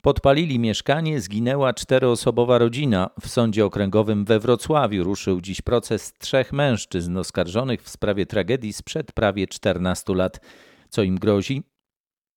Podpalili 0.02 0.58
mieszkanie, 0.58 1.20
zginęła 1.20 1.72
czteroosobowa 1.72 2.58
rodzina. 2.58 3.10
W 3.20 3.28
sądzie 3.28 3.64
okręgowym 3.64 4.24
we 4.24 4.40
Wrocławiu 4.40 5.04
ruszył 5.04 5.40
dziś 5.40 5.62
proces 5.62 6.12
trzech 6.18 6.52
mężczyzn 6.52 7.16
oskarżonych 7.16 7.82
w 7.82 7.88
sprawie 7.88 8.26
tragedii 8.26 8.72
sprzed 8.72 9.12
prawie 9.12 9.46
14 9.46 10.14
lat. 10.14 10.40
Co 10.88 11.02
im 11.02 11.18
grozi? 11.18 11.62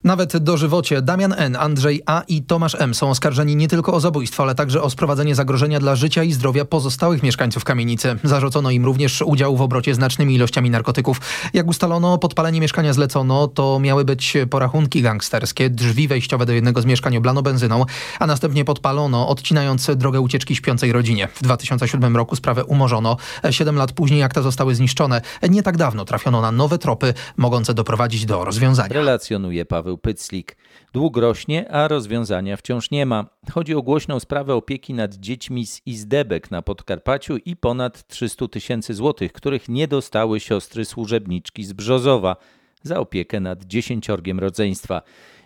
Nawet 0.04 0.38
dożywocie 0.38 1.02
Damian 1.02 1.34
N., 1.38 1.56
Andrzej 1.56 2.02
A. 2.06 2.24
i 2.28 2.42
Tomasz 2.42 2.76
M. 2.80 2.94
są 2.94 3.10
oskarżeni 3.10 3.56
nie 3.56 3.68
tylko 3.68 3.94
o 3.94 4.00
zabójstwo, 4.00 4.44
ale 4.44 4.56
także 4.56 4.82
o 4.82 4.90
sprowadzenie 4.90 5.36
zagrożenia 5.36 5.80
dla 5.80 5.96
życia 5.96 6.24
i 6.24 6.32
zdrowia 6.32 6.66
pozostałych 6.66 7.24
mieszkańców 7.24 7.64
kamienicy. 7.64 8.16
Zarzucono 8.24 8.72
im 8.72 8.86
również 8.86 9.22
udział 9.22 9.58
w 9.58 9.62
obrocie 9.62 9.96
znacznymi 9.96 10.36
ilościami 10.36 10.70
narkotyków. 10.70 11.22
Jak 11.54 11.68
ustalono, 11.68 12.18
podpalenie 12.18 12.62
mieszkania 12.62 12.94
zlecono, 12.94 13.48
to 13.48 13.80
miały 13.80 14.06
być 14.06 14.38
porachunki 14.50 15.02
gangsterskie, 15.02 15.70
drzwi 15.70 16.08
wejściowe 16.08 16.46
do 16.46 16.54
jednego 16.54 16.82
z 16.82 16.86
mieszkań 16.86 17.18
oblano 17.18 17.42
benzyną, 17.42 17.86
a 18.20 18.28
następnie 18.28 18.66
podpalono, 18.66 19.28
odcinając 19.28 19.92
drogę 19.96 20.22
ucieczki 20.22 20.56
śpiącej 20.56 20.92
rodzinie. 20.92 21.28
W 21.28 21.44
2007 21.44 22.18
roku 22.18 22.36
sprawę 22.36 22.66
umorzono. 22.66 23.18
Siedem 23.52 23.76
lat 23.76 23.92
później 23.92 24.24
akta 24.24 24.42
zostały 24.42 24.76
zniszczone. 24.76 25.22
Nie 25.50 25.64
tak 25.64 25.78
dawno 25.78 26.06
trafiono 26.06 26.42
na 26.42 26.52
nowe 26.52 26.78
tropy, 26.78 27.14
mogące 27.38 27.74
doprowadzić 27.74 28.26
do 28.26 28.46
rozwiązania. 28.46 28.94
Relacjonuje 28.94 29.66
Paweł 29.66 29.93
Pyclik. 29.98 30.58
Dług 30.94 31.18
rośnie, 31.18 31.72
a 31.72 31.88
rozwiązania 31.88 32.58
wciąż 32.58 32.92
nie 32.92 33.06
ma. 33.06 33.26
Chodzi 33.52 33.76
o 33.76 33.82
głośną 33.82 34.20
sprawę 34.20 34.56
opieki 34.56 34.94
nad 34.94 35.16
dziećmi 35.16 35.66
z 35.66 35.82
Izdebek 35.86 36.52
na 36.52 36.62
Podkarpaciu 36.62 37.38
i 37.38 37.56
ponad 37.56 38.08
300 38.08 38.48
tysięcy 38.48 38.94
złotych, 38.94 39.34
których 39.34 39.70
nie 39.70 39.88
dostały 39.88 40.40
siostry 40.40 40.86
służebniczki 40.86 41.64
z 41.64 41.74
Brzozowa 41.74 42.36
za 42.84 43.00
opiekę 43.00 43.40
nad 43.40 43.64
dziesięciorgiem 43.64 44.40
rodzeństwa. 44.40 45.02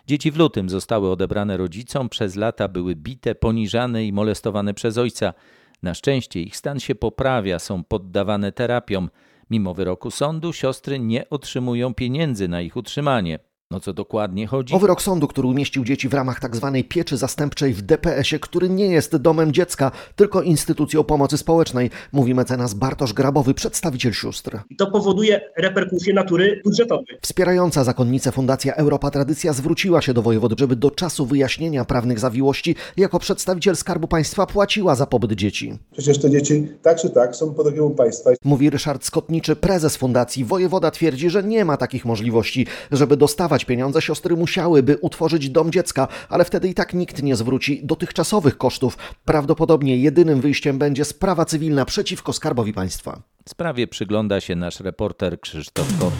Dzieci 0.06 0.30
w 0.30 0.36
lutym 0.36 0.70
zostały 0.70 1.10
odebrane 1.10 1.56
rodzicom, 1.56 2.08
przez 2.08 2.36
lata 2.36 2.68
były 2.68 2.96
bite, 2.96 3.34
poniżane 3.34 4.04
i 4.04 4.12
molestowane 4.12 4.74
przez 4.74 4.98
ojca. 4.98 5.34
Na 5.82 5.94
szczęście 5.94 6.40
ich 6.40 6.56
stan 6.56 6.80
się 6.80 6.94
poprawia, 6.94 7.58
są 7.58 7.84
poddawane 7.84 8.52
terapiom. 8.52 9.10
Mimo 9.50 9.74
wyroku 9.74 10.10
sądu 10.10 10.52
siostry 10.52 10.98
nie 10.98 11.30
otrzymują 11.30 11.94
pieniędzy 11.94 12.48
na 12.48 12.60
ich 12.60 12.76
utrzymanie. 12.76 13.38
No 13.70 13.80
co 13.80 13.92
dokładnie 13.92 14.46
chodzi? 14.46 14.74
O 14.74 14.78
wyrok 14.78 15.02
sądu, 15.02 15.28
który 15.28 15.48
umieścił 15.48 15.84
dzieci 15.84 16.08
w 16.08 16.14
ramach 16.14 16.40
tzw. 16.40 16.70
Tak 16.74 16.88
pieczy 16.88 17.16
zastępczej 17.16 17.74
w 17.74 17.82
DPS-ie, 17.82 18.40
który 18.40 18.68
nie 18.68 18.86
jest 18.86 19.16
domem 19.16 19.52
dziecka, 19.52 19.90
tylko 20.16 20.42
instytucją 20.42 21.04
pomocy 21.04 21.38
społecznej, 21.38 21.90
mówi 22.12 22.34
mecenas 22.34 22.74
Bartosz 22.74 23.12
Grabowy, 23.12 23.54
przedstawiciel 23.54 24.12
sióstr. 24.12 24.58
To 24.78 24.90
powoduje 24.90 25.40
reperkusje 25.56 26.14
natury 26.14 26.60
budżetowej. 26.64 27.18
Wspierająca 27.22 27.84
zakonnicę 27.84 28.32
Fundacja 28.32 28.74
Europa 28.74 29.10
Tradycja 29.10 29.52
zwróciła 29.52 30.02
się 30.02 30.14
do 30.14 30.22
wojewody, 30.22 30.54
żeby 30.58 30.76
do 30.76 30.90
czasu 30.90 31.26
wyjaśnienia 31.26 31.84
prawnych 31.84 32.18
zawiłości 32.18 32.76
jako 32.96 33.18
przedstawiciel 33.18 33.76
Skarbu 33.76 34.08
Państwa 34.08 34.46
płaciła 34.46 34.94
za 34.94 35.06
pobyt 35.06 35.32
dzieci. 35.32 35.78
Przecież 35.92 36.18
te 36.18 36.30
dzieci 36.30 36.68
tak 36.82 37.00
czy 37.00 37.10
tak 37.10 37.36
są 37.36 37.54
pod 37.54 37.66
opieką 37.66 37.94
państwa. 37.94 38.30
Mówi 38.44 38.70
Ryszard 38.70 39.04
Skotniczy, 39.04 39.56
prezes 39.56 39.96
fundacji. 39.96 40.44
Wojewoda 40.44 40.90
twierdzi, 40.90 41.30
że 41.30 41.42
nie 41.42 41.64
ma 41.64 41.76
takich 41.76 42.04
możliwości, 42.04 42.66
żeby 42.92 43.16
dostawać 43.16 43.57
pieniądze, 43.64 44.02
siostry 44.02 44.36
musiałyby 44.36 44.98
utworzyć 45.00 45.50
dom 45.50 45.72
dziecka, 45.72 46.08
ale 46.28 46.44
wtedy 46.44 46.68
i 46.68 46.74
tak 46.74 46.94
nikt 46.94 47.22
nie 47.22 47.36
zwróci 47.36 47.80
dotychczasowych 47.84 48.58
kosztów. 48.58 48.98
Prawdopodobnie 49.24 49.96
jedynym 49.96 50.40
wyjściem 50.40 50.78
będzie 50.78 51.04
sprawa 51.04 51.44
cywilna 51.44 51.84
przeciwko 51.84 52.32
Skarbowi 52.32 52.72
Państwa. 52.72 53.22
Sprawie 53.48 53.86
przygląda 53.86 54.40
się 54.40 54.56
nasz 54.56 54.80
reporter 54.80 55.40
Krzysztof 55.40 55.98
Kot. 56.00 56.14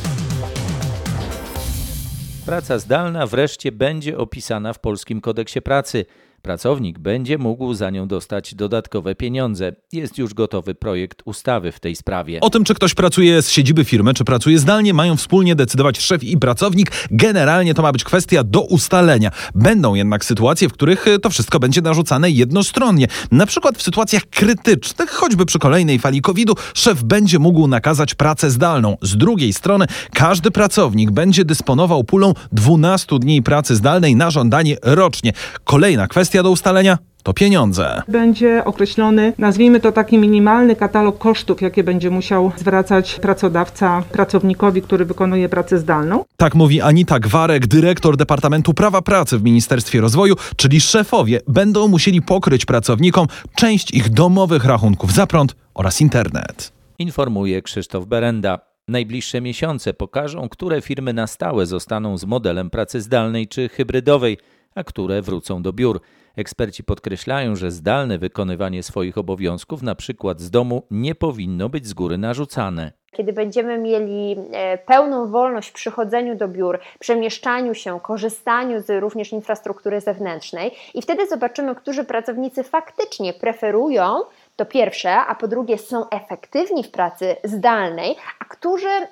Praca 2.46 2.78
zdalna 2.78 3.26
wreszcie 3.26 3.72
będzie 3.72 4.18
opisana 4.18 4.72
w 4.72 4.78
Polskim 4.78 5.20
Kodeksie 5.20 5.62
Pracy. 5.62 6.06
Pracownik 6.42 6.98
będzie 6.98 7.38
mógł 7.38 7.74
za 7.74 7.90
nią 7.90 8.08
dostać 8.08 8.54
dodatkowe 8.54 9.14
pieniądze. 9.14 9.72
Jest 9.92 10.18
już 10.18 10.34
gotowy 10.34 10.74
projekt 10.74 11.22
ustawy 11.24 11.72
w 11.72 11.80
tej 11.80 11.96
sprawie. 11.96 12.40
O 12.40 12.50
tym, 12.50 12.64
czy 12.64 12.74
ktoś 12.74 12.94
pracuje 12.94 13.42
z 13.42 13.50
siedziby 13.50 13.84
firmy, 13.84 14.14
czy 14.14 14.24
pracuje 14.24 14.58
zdalnie, 14.58 14.94
mają 14.94 15.16
wspólnie 15.16 15.54
decydować 15.54 15.98
szef 15.98 16.24
i 16.24 16.38
pracownik. 16.38 16.92
Generalnie 17.10 17.74
to 17.74 17.82
ma 17.82 17.92
być 17.92 18.04
kwestia 18.04 18.44
do 18.44 18.60
ustalenia. 18.60 19.30
Będą 19.54 19.94
jednak 19.94 20.24
sytuacje, 20.24 20.68
w 20.68 20.72
których 20.72 21.06
to 21.22 21.30
wszystko 21.30 21.60
będzie 21.60 21.80
narzucane 21.80 22.30
jednostronnie. 22.30 23.06
Na 23.30 23.46
przykład 23.46 23.78
w 23.78 23.82
sytuacjach 23.82 24.22
krytycznych, 24.30 25.10
choćby 25.10 25.46
przy 25.46 25.58
kolejnej 25.58 25.98
fali 25.98 26.20
COVID-u, 26.20 26.54
szef 26.74 27.02
będzie 27.02 27.38
mógł 27.38 27.66
nakazać 27.66 28.14
pracę 28.14 28.50
zdalną. 28.50 28.96
Z 29.02 29.16
drugiej 29.16 29.52
strony, 29.52 29.86
każdy 30.12 30.50
pracownik 30.50 31.10
będzie 31.10 31.44
dysponował 31.44 32.04
pulą 32.04 32.34
12 32.52 33.18
dni 33.18 33.42
pracy 33.42 33.76
zdalnej 33.76 34.16
na 34.16 34.30
żądanie 34.30 34.76
rocznie. 34.82 35.32
Kolejna 35.64 36.06
kwestia 36.06 36.27
kwestia 36.28 36.42
do 36.42 36.50
ustalenia 36.50 36.98
to 37.22 37.32
pieniądze. 37.32 38.02
Będzie 38.08 38.64
określony, 38.64 39.32
nazwijmy 39.38 39.80
to 39.80 39.92
taki 39.92 40.18
minimalny 40.18 40.76
katalog 40.76 41.18
kosztów, 41.18 41.62
jakie 41.62 41.84
będzie 41.84 42.10
musiał 42.10 42.52
zwracać 42.56 43.18
pracodawca 43.22 44.02
pracownikowi, 44.12 44.82
który 44.82 45.04
wykonuje 45.04 45.48
pracę 45.48 45.78
zdalną. 45.78 46.24
Tak 46.36 46.54
mówi 46.54 46.80
Anita 46.80 47.18
Gwarek, 47.18 47.66
dyrektor 47.66 48.16
Departamentu 48.16 48.74
Prawa 48.74 49.02
Pracy 49.02 49.38
w 49.38 49.42
Ministerstwie 49.42 50.00
Rozwoju, 50.00 50.34
czyli 50.56 50.80
szefowie 50.80 51.40
będą 51.46 51.88
musieli 51.88 52.22
pokryć 52.22 52.64
pracownikom 52.64 53.26
część 53.56 53.94
ich 53.94 54.10
domowych 54.10 54.64
rachunków 54.64 55.12
za 55.12 55.26
prąd 55.26 55.56
oraz 55.74 56.00
internet. 56.00 56.72
Informuje 56.98 57.62
Krzysztof 57.62 58.06
Berenda. 58.06 58.58
Najbliższe 58.88 59.40
miesiące 59.40 59.94
pokażą, 59.94 60.48
które 60.48 60.80
firmy 60.80 61.12
na 61.12 61.26
stałe 61.26 61.66
zostaną 61.66 62.18
z 62.18 62.24
modelem 62.24 62.70
pracy 62.70 63.00
zdalnej 63.00 63.48
czy 63.48 63.68
hybrydowej, 63.68 64.38
a 64.78 64.84
które 64.84 65.22
wrócą 65.22 65.62
do 65.62 65.72
biur. 65.72 66.00
Eksperci 66.36 66.84
podkreślają, 66.84 67.56
że 67.56 67.70
zdalne 67.70 68.18
wykonywanie 68.18 68.82
swoich 68.82 69.18
obowiązków, 69.18 69.82
na 69.82 69.94
przykład 69.94 70.40
z 70.40 70.50
domu, 70.50 70.82
nie 70.90 71.14
powinno 71.14 71.68
być 71.68 71.86
z 71.86 71.94
góry 71.94 72.18
narzucane. 72.18 72.92
Kiedy 73.12 73.32
będziemy 73.32 73.78
mieli 73.78 74.36
e, 74.52 74.78
pełną 74.78 75.26
wolność 75.26 75.68
w 75.68 75.72
przychodzeniu 75.72 76.36
do 76.36 76.48
biur, 76.48 76.78
przemieszczaniu 76.98 77.74
się, 77.74 78.00
korzystaniu 78.00 78.82
z 78.82 79.00
również 79.00 79.32
infrastruktury 79.32 80.00
zewnętrznej, 80.00 80.70
i 80.94 81.02
wtedy 81.02 81.26
zobaczymy, 81.26 81.74
którzy 81.74 82.04
pracownicy 82.04 82.62
faktycznie 82.62 83.32
preferują 83.32 84.20
to 84.58 84.66
pierwsze, 84.66 85.16
a 85.16 85.34
po 85.34 85.48
drugie 85.48 85.78
są 85.78 86.10
efektywni 86.10 86.84
w 86.84 86.90
pracy 86.90 87.36
zdalnej, 87.44 88.16
a 88.40 88.44
którzy 88.44 88.88
e, 88.88 89.08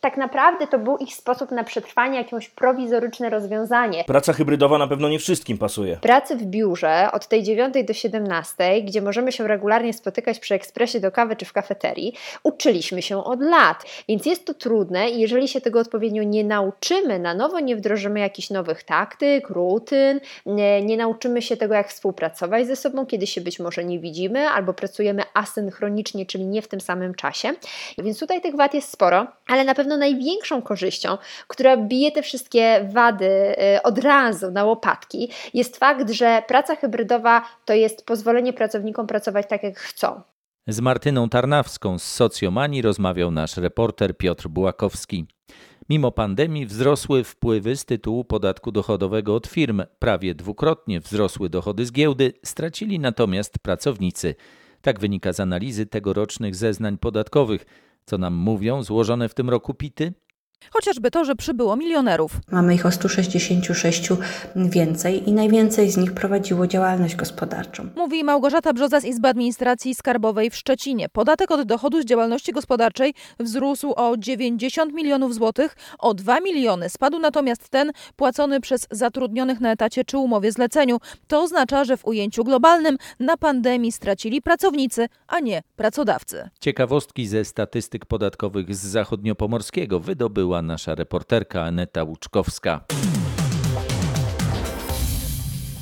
tak 0.00 0.16
naprawdę 0.16 0.66
to 0.66 0.78
był 0.78 0.96
ich 0.96 1.14
sposób 1.14 1.50
na 1.50 1.64
przetrwanie, 1.64 2.18
jakieś 2.18 2.48
prowizoryczne 2.48 3.30
rozwiązanie. 3.30 4.04
Praca 4.04 4.32
hybrydowa 4.32 4.78
na 4.78 4.88
pewno 4.88 5.08
nie 5.08 5.18
wszystkim 5.18 5.58
pasuje. 5.58 5.96
Pracy 5.96 6.36
w 6.36 6.44
biurze 6.44 7.08
od 7.12 7.26
tej 7.26 7.42
9 7.42 7.74
do 7.84 7.92
17, 7.92 8.82
gdzie 8.82 9.02
możemy 9.02 9.32
się 9.32 9.48
regularnie 9.48 9.92
spotykać 9.92 10.38
przy 10.38 10.54
ekspresie 10.54 11.00
do 11.00 11.12
kawy 11.12 11.36
czy 11.36 11.44
w 11.44 11.52
kafeterii, 11.52 12.14
uczyliśmy 12.42 13.02
się 13.02 13.24
od 13.24 13.42
lat, 13.42 13.84
więc 14.08 14.26
jest 14.26 14.44
to 14.44 14.54
trudne 14.54 15.10
i 15.10 15.20
jeżeli 15.20 15.48
się 15.48 15.60
tego 15.60 15.80
odpowiednio 15.80 16.22
nie 16.22 16.44
nauczymy, 16.44 17.18
na 17.18 17.34
nowo 17.34 17.60
nie 17.60 17.76
wdrożymy 17.76 18.20
jakichś 18.20 18.50
nowych 18.50 18.82
taktyk, 18.82 19.48
rutyn, 19.48 20.20
nie, 20.46 20.82
nie 20.82 20.96
nauczymy 20.96 21.42
się 21.42 21.56
tego, 21.56 21.74
jak 21.74 21.88
współpracować 21.88 22.66
ze 22.66 22.76
sobą, 22.76 23.06
kiedy 23.06 23.26
się 23.26 23.40
być 23.40 23.60
może 23.60 23.84
nie 23.84 23.98
widzimy 23.98 24.48
albo 24.48 24.74
pracujemy 24.82 25.22
asynchronicznie, 25.34 26.26
czyli 26.26 26.46
nie 26.46 26.62
w 26.62 26.68
tym 26.68 26.80
samym 26.80 27.14
czasie. 27.14 27.54
Więc 27.98 28.18
tutaj 28.18 28.40
tych 28.40 28.56
wad 28.56 28.74
jest 28.74 28.90
sporo, 28.90 29.26
ale 29.46 29.64
na 29.64 29.74
pewno 29.74 29.96
największą 29.96 30.62
korzyścią, 30.62 31.18
która 31.48 31.76
bije 31.76 32.12
te 32.12 32.22
wszystkie 32.22 32.88
wady 32.92 33.26
y, 33.76 33.82
od 33.82 33.98
razu 33.98 34.50
na 34.50 34.64
łopatki, 34.64 35.30
jest 35.54 35.76
fakt, 35.76 36.10
że 36.10 36.42
praca 36.48 36.76
hybrydowa 36.76 37.42
to 37.64 37.74
jest 37.74 38.06
pozwolenie 38.06 38.52
pracownikom 38.52 39.06
pracować 39.06 39.46
tak, 39.48 39.62
jak 39.62 39.78
chcą. 39.78 40.20
Z 40.66 40.80
Martyną 40.80 41.28
Tarnawską 41.28 41.98
z 41.98 42.04
Socjomanii 42.04 42.82
rozmawiał 42.82 43.30
nasz 43.30 43.56
reporter 43.56 44.16
Piotr 44.16 44.48
Bułakowski. 44.48 45.26
Mimo 45.88 46.10
pandemii 46.10 46.66
wzrosły 46.66 47.24
wpływy 47.24 47.76
z 47.76 47.84
tytułu 47.84 48.24
podatku 48.24 48.72
dochodowego 48.72 49.34
od 49.34 49.46
firm. 49.46 49.82
Prawie 49.98 50.34
dwukrotnie 50.34 51.00
wzrosły 51.00 51.48
dochody 51.48 51.86
z 51.86 51.92
giełdy, 51.92 52.32
stracili 52.44 52.98
natomiast 52.98 53.58
pracownicy. 53.58 54.34
Tak 54.82 55.00
wynika 55.00 55.32
z 55.32 55.40
analizy 55.40 55.86
tegorocznych 55.86 56.54
zeznań 56.54 56.98
podatkowych. 56.98 57.66
Co 58.04 58.18
nam 58.18 58.34
mówią 58.34 58.82
złożone 58.82 59.28
w 59.28 59.34
tym 59.34 59.50
roku 59.50 59.74
PIT-y? 59.74 60.14
Chociażby 60.70 61.10
to, 61.10 61.24
że 61.24 61.34
przybyło 61.34 61.76
milionerów. 61.76 62.32
Mamy 62.50 62.74
ich 62.74 62.86
o 62.86 62.90
166 62.90 64.08
więcej 64.56 65.28
i 65.28 65.32
najwięcej 65.32 65.90
z 65.90 65.96
nich 65.96 66.12
prowadziło 66.14 66.66
działalność 66.66 67.16
gospodarczą. 67.16 67.88
Mówi 67.96 68.24
Małgorzata 68.24 68.72
Brzoza 68.72 69.00
z 69.00 69.04
Izby 69.04 69.28
Administracji 69.28 69.94
Skarbowej 69.94 70.50
w 70.50 70.56
Szczecinie. 70.56 71.08
Podatek 71.08 71.50
od 71.50 71.62
dochodu 71.62 72.02
z 72.02 72.04
działalności 72.04 72.52
gospodarczej 72.52 73.14
wzrósł 73.40 73.92
o 73.96 74.16
90 74.16 74.92
milionów 74.92 75.34
złotych, 75.34 75.76
o 75.98 76.14
2 76.14 76.40
miliony 76.40 76.88
spadł 76.90 77.18
natomiast 77.18 77.68
ten 77.68 77.92
płacony 78.16 78.60
przez 78.60 78.86
zatrudnionych 78.90 79.60
na 79.60 79.72
etacie 79.72 80.04
czy 80.04 80.18
umowie 80.18 80.52
zleceniu. 80.52 80.98
To 81.26 81.42
oznacza, 81.42 81.84
że 81.84 81.96
w 81.96 82.06
ujęciu 82.06 82.44
globalnym 82.44 82.96
na 83.20 83.36
pandemii 83.36 83.92
stracili 83.92 84.42
pracownicy, 84.42 85.06
a 85.28 85.40
nie 85.40 85.62
pracodawcy. 85.76 86.50
Ciekawostki 86.60 87.26
ze 87.26 87.44
statystyk 87.44 88.06
podatkowych 88.06 88.74
z 88.74 88.78
zachodniopomorskiego 88.78 90.00
wydobyła 90.52 90.62
nasza 90.62 90.94
reporterka 90.94 91.62
Aneta 91.62 92.04
Łuczkowska. 92.04 92.84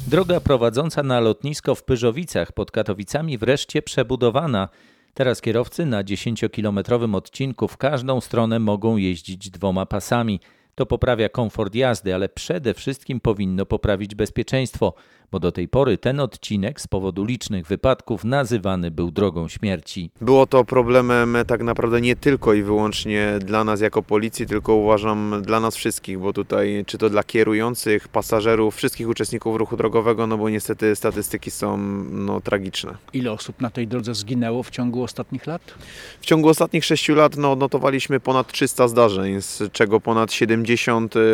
Droga 0.09 0.41
prowadząca 0.41 1.03
na 1.03 1.21
lotnisko 1.21 1.75
w 1.75 1.83
Pyrzowicach 1.83 2.53
pod 2.53 2.71
Katowicami 2.71 3.39
wreszcie 3.39 3.83
przebudowana. 3.83 4.69
Teraz 5.15 5.41
kierowcy 5.41 5.87
na 5.87 6.05
10-kilometrowym 6.05 7.17
odcinku 7.17 7.69
w 7.69 7.77
każdą 7.77 8.21
stronę 8.21 8.59
mogą 8.59 8.97
jeździć 8.97 9.51
dwoma 9.51 9.87
pasami. 9.87 10.41
To 10.75 10.87
poprawia 10.87 11.29
komfort 11.29 11.75
jazdy, 11.75 12.15
ale 12.15 12.29
przede 12.29 12.75
wszystkim 12.75 13.21
powinno 13.21 13.67
poprawić 13.67 14.15
bezpieczeństwo, 14.15 14.95
bo 15.33 15.41
do 15.41 15.53
tej 15.53 15.69
pory 15.69 15.99
ten 15.99 16.21
odcinek 16.21 16.81
z 16.81 16.87
powodu 16.87 17.25
licznych 17.25 17.67
wypadków 17.67 18.25
nazywany 18.25 18.91
był 18.91 19.11
drogą 19.11 19.49
śmierci. 19.49 20.11
Było 20.21 20.47
to 20.47 20.65
problemem 20.65 21.37
tak 21.47 21.63
naprawdę 21.63 22.01
nie 22.01 22.17
tylko 22.17 22.55
i 22.55 22.63
wyłącznie 22.63 23.39
dla 23.41 23.65
nas 23.65 23.81
jako 23.81 24.03
policji, 24.03 24.47
tylko 24.47 24.75
uważam 24.75 25.43
dla 25.43 25.61
nas 25.61 25.77
wszystkich, 25.77 26.19
bo 26.19 26.33
tutaj 26.33 26.85
czy 26.87 26.99
to 26.99 27.11
dla 27.11 27.25
kierujących, 27.25 28.09
pasażerów, 28.09 28.77
wszystkich 28.77 29.09
uczestników 29.09 29.57
ruchu 29.57 29.77
drogowego, 29.77 30.27
no 30.27 30.39
bo 30.39 30.49
niestety 30.49 30.97
statystyki 30.97 31.51
są 31.51 31.77
no, 32.11 32.41
tragiczne. 32.41 32.97
Ile 33.13 33.33
osób 33.33 33.61
na 33.61 33.71
tej 33.71 33.89
drodze 33.89 34.15
zginęło 34.15 34.63
w 34.63 34.71
ciągu 34.71 35.03
ostatnich 35.03 35.47
lat? 35.47 35.75
W 36.21 36.27
ciągu 36.27 36.49
ostatnich 36.49 36.85
6 36.85 37.09
lat 37.09 37.37
no, 37.37 37.53
odnotowaliśmy 37.53 38.21
ponad 38.21 38.53
300 38.53 38.89
zdarzeń, 38.89 39.43
z 39.43 39.73
czego 39.73 40.01
ponad 40.01 40.33
70 40.33 40.60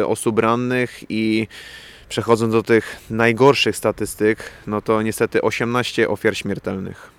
osób 0.07 0.39
rannych 0.39 1.03
i 1.09 1.47
Przechodząc 2.09 2.53
do 2.53 2.63
tych 2.63 2.97
najgorszych 3.11 3.77
statystyk, 3.77 4.51
no 4.67 4.83
to 4.83 5.03
niestety 5.03 5.43
18 5.43 6.09
ofiar 6.09 6.37
śmiertelnych. 6.37 7.13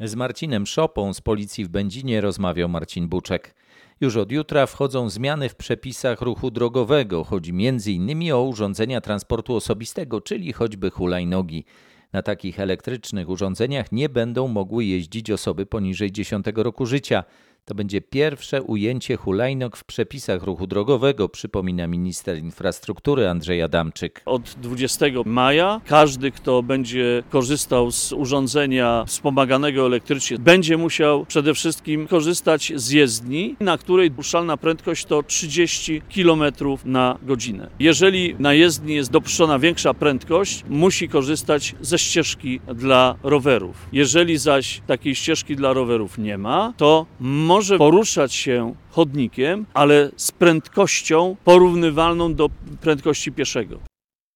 Z 0.00 0.14
Marcinem 0.14 0.66
Szopą 0.66 1.14
z 1.14 1.20
policji 1.20 1.64
w 1.64 1.68
Będzinie 1.68 2.20
rozmawiał 2.20 2.68
Marcin 2.68 3.08
Buczek. 3.08 3.54
Już 4.00 4.16
od 4.16 4.32
jutra 4.32 4.66
wchodzą 4.66 5.10
zmiany 5.10 5.48
w 5.48 5.54
przepisach 5.54 6.20
ruchu 6.20 6.50
drogowego. 6.50 7.24
Chodzi 7.24 7.50
m.in. 7.50 8.32
o 8.32 8.42
urządzenia 8.42 9.00
transportu 9.00 9.54
osobistego, 9.54 10.20
czyli 10.20 10.52
choćby 10.52 10.90
hulajnogi. 10.90 11.64
Na 12.12 12.22
takich 12.22 12.60
elektrycznych 12.60 13.28
urządzeniach 13.28 13.92
nie 13.92 14.08
będą 14.08 14.48
mogły 14.48 14.84
jeździć 14.84 15.30
osoby 15.30 15.66
poniżej 15.66 16.12
10 16.12 16.46
roku 16.54 16.86
życia. 16.86 17.24
To 17.68 17.74
będzie 17.74 18.00
pierwsze 18.00 18.62
ujęcie 18.62 19.16
hulajnog 19.16 19.76
w 19.76 19.84
przepisach 19.84 20.42
ruchu 20.42 20.66
drogowego, 20.66 21.28
przypomina 21.28 21.86
minister 21.86 22.38
infrastruktury 22.38 23.28
Andrzej 23.28 23.62
Adamczyk. 23.62 24.22
Od 24.24 24.42
20 24.42 25.06
maja 25.24 25.80
każdy, 25.86 26.30
kto 26.30 26.62
będzie 26.62 27.22
korzystał 27.30 27.90
z 27.90 28.12
urządzenia 28.12 29.04
wspomaganego 29.06 29.86
elektrycznie, 29.86 30.38
będzie 30.38 30.76
musiał 30.76 31.24
przede 31.26 31.54
wszystkim 31.54 32.06
korzystać 32.06 32.72
z 32.76 32.90
jezdni, 32.90 33.56
na 33.60 33.78
której 33.78 34.10
dopuszczalna 34.10 34.56
prędkość 34.56 35.04
to 35.04 35.22
30 35.22 36.02
km 36.14 36.42
na 36.84 37.18
godzinę. 37.22 37.70
Jeżeli 37.78 38.34
na 38.38 38.54
jezdni 38.54 38.94
jest 38.94 39.10
dopuszczona 39.10 39.58
większa 39.58 39.94
prędkość, 39.94 40.64
musi 40.68 41.08
korzystać 41.08 41.74
ze 41.80 41.98
ścieżki 41.98 42.60
dla 42.74 43.16
rowerów. 43.22 43.88
Jeżeli 43.92 44.38
zaś 44.38 44.80
takiej 44.86 45.14
ścieżki 45.14 45.56
dla 45.56 45.72
rowerów 45.72 46.18
nie 46.18 46.38
ma, 46.38 46.72
to 46.76 47.06
może 47.20 47.55
może 47.56 47.78
poruszać 47.78 48.34
się 48.34 48.74
chodnikiem, 48.90 49.66
ale 49.74 50.10
z 50.16 50.32
prędkością 50.32 51.36
porównywalną 51.44 52.34
do 52.34 52.50
prędkości 52.80 53.32
pieszego. 53.32 53.78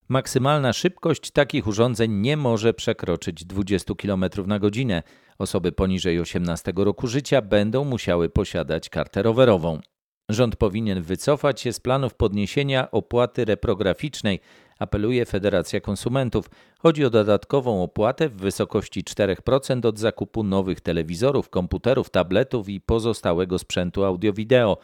Maksymalna 0.08 0.72
szybkość 0.72 1.30
takich 1.30 1.66
urządzeń 1.66 2.12
nie 2.12 2.36
może 2.36 2.74
przekroczyć 2.74 3.44
20 3.44 3.94
km 3.94 4.24
na 4.46 4.58
godzinę. 4.58 5.02
Osoby 5.38 5.72
poniżej 5.72 6.20
18 6.20 6.72
roku 6.76 7.06
życia 7.06 7.42
będą 7.42 7.84
musiały 7.84 8.28
posiadać 8.28 8.88
kartę 8.88 9.22
rowerową. 9.22 9.80
Rząd 10.28 10.56
powinien 10.56 11.02
wycofać 11.02 11.60
się 11.60 11.72
z 11.72 11.80
planów 11.80 12.14
podniesienia 12.14 12.90
opłaty 12.90 13.44
reprograficznej, 13.44 14.40
apeluje 14.80 15.26
Federacja 15.26 15.80
Konsumentów. 15.80 16.50
Chodzi 16.78 17.04
o 17.04 17.10
dodatkową 17.10 17.82
opłatę 17.82 18.28
w 18.28 18.36
wysokości 18.36 19.04
4% 19.04 19.86
od 19.86 19.98
zakupu 19.98 20.42
nowych 20.42 20.80
telewizorów, 20.80 21.48
komputerów, 21.48 22.10
tabletów 22.10 22.68
i 22.68 22.80
pozostałego 22.80 23.58
sprzętu 23.58 24.04
audio-wideo. 24.04 24.76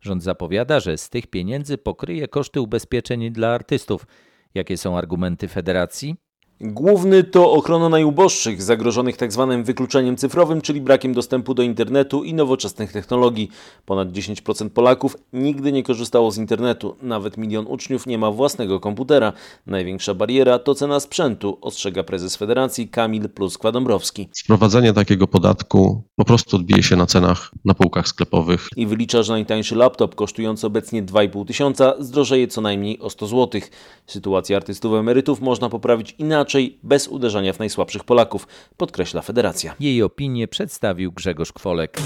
Rząd 0.00 0.22
zapowiada, 0.22 0.80
że 0.80 0.98
z 0.98 1.10
tych 1.10 1.26
pieniędzy 1.26 1.78
pokryje 1.78 2.28
koszty 2.28 2.60
ubezpieczeń 2.60 3.30
dla 3.30 3.48
artystów. 3.48 4.06
Jakie 4.54 4.76
są 4.76 4.98
argumenty 4.98 5.48
federacji? 5.48 6.16
Główny 6.60 7.24
to 7.24 7.52
ochrona 7.52 7.88
najuboższych, 7.88 8.62
zagrożonych 8.62 9.16
tzw. 9.16 9.46
Tak 9.50 9.64
wykluczeniem 9.64 10.16
cyfrowym, 10.16 10.60
czyli 10.60 10.80
brakiem 10.80 11.14
dostępu 11.14 11.54
do 11.54 11.62
internetu 11.62 12.24
i 12.24 12.34
nowoczesnych 12.34 12.92
technologii. 12.92 13.50
Ponad 13.86 14.08
10% 14.08 14.68
Polaków 14.68 15.16
nigdy 15.32 15.72
nie 15.72 15.82
korzystało 15.82 16.30
z 16.30 16.38
internetu, 16.38 16.96
nawet 17.02 17.36
milion 17.36 17.66
uczniów 17.66 18.06
nie 18.06 18.18
ma 18.18 18.30
własnego 18.30 18.80
komputera. 18.80 19.32
Największa 19.66 20.14
bariera 20.14 20.58
to 20.58 20.74
cena 20.74 21.00
sprzętu, 21.00 21.58
ostrzega 21.60 22.02
prezes 22.02 22.36
Federacji 22.36 22.88
Kamil 22.88 23.28
Plus-Kwadombrowski. 23.28 24.28
Sprowadzenie 24.32 24.92
takiego 24.92 25.26
podatku 25.26 26.02
po 26.16 26.24
prostu 26.24 26.56
odbije 26.56 26.82
się 26.82 26.96
na 26.96 27.06
cenach 27.06 27.50
na 27.64 27.74
półkach 27.74 28.08
sklepowych. 28.08 28.68
I 28.76 28.86
wylicza, 28.86 29.22
że 29.22 29.32
najtańszy 29.32 29.76
laptop 29.76 30.14
kosztujący 30.14 30.66
obecnie 30.66 31.02
2,5 31.02 31.46
tysiąca 31.46 31.94
zdrożeje 31.98 32.48
co 32.48 32.60
najmniej 32.60 33.00
o 33.00 33.10
100 33.10 33.26
zł. 33.26 33.60
Sytuację 34.06 34.56
artystów 34.56 34.94
emerytów 34.94 35.40
można 35.40 35.68
poprawić 35.68 36.14
inaczej 36.18 36.41
raczej 36.42 36.78
bez 36.82 37.08
uderzania 37.08 37.52
w 37.52 37.58
najsłabszych 37.58 38.04
Polaków, 38.04 38.46
podkreśla 38.76 39.22
federacja. 39.22 39.74
Jej 39.80 40.02
opinię 40.02 40.48
przedstawił 40.48 41.12
Grzegorz 41.12 41.52
Kwolek. 41.52 41.98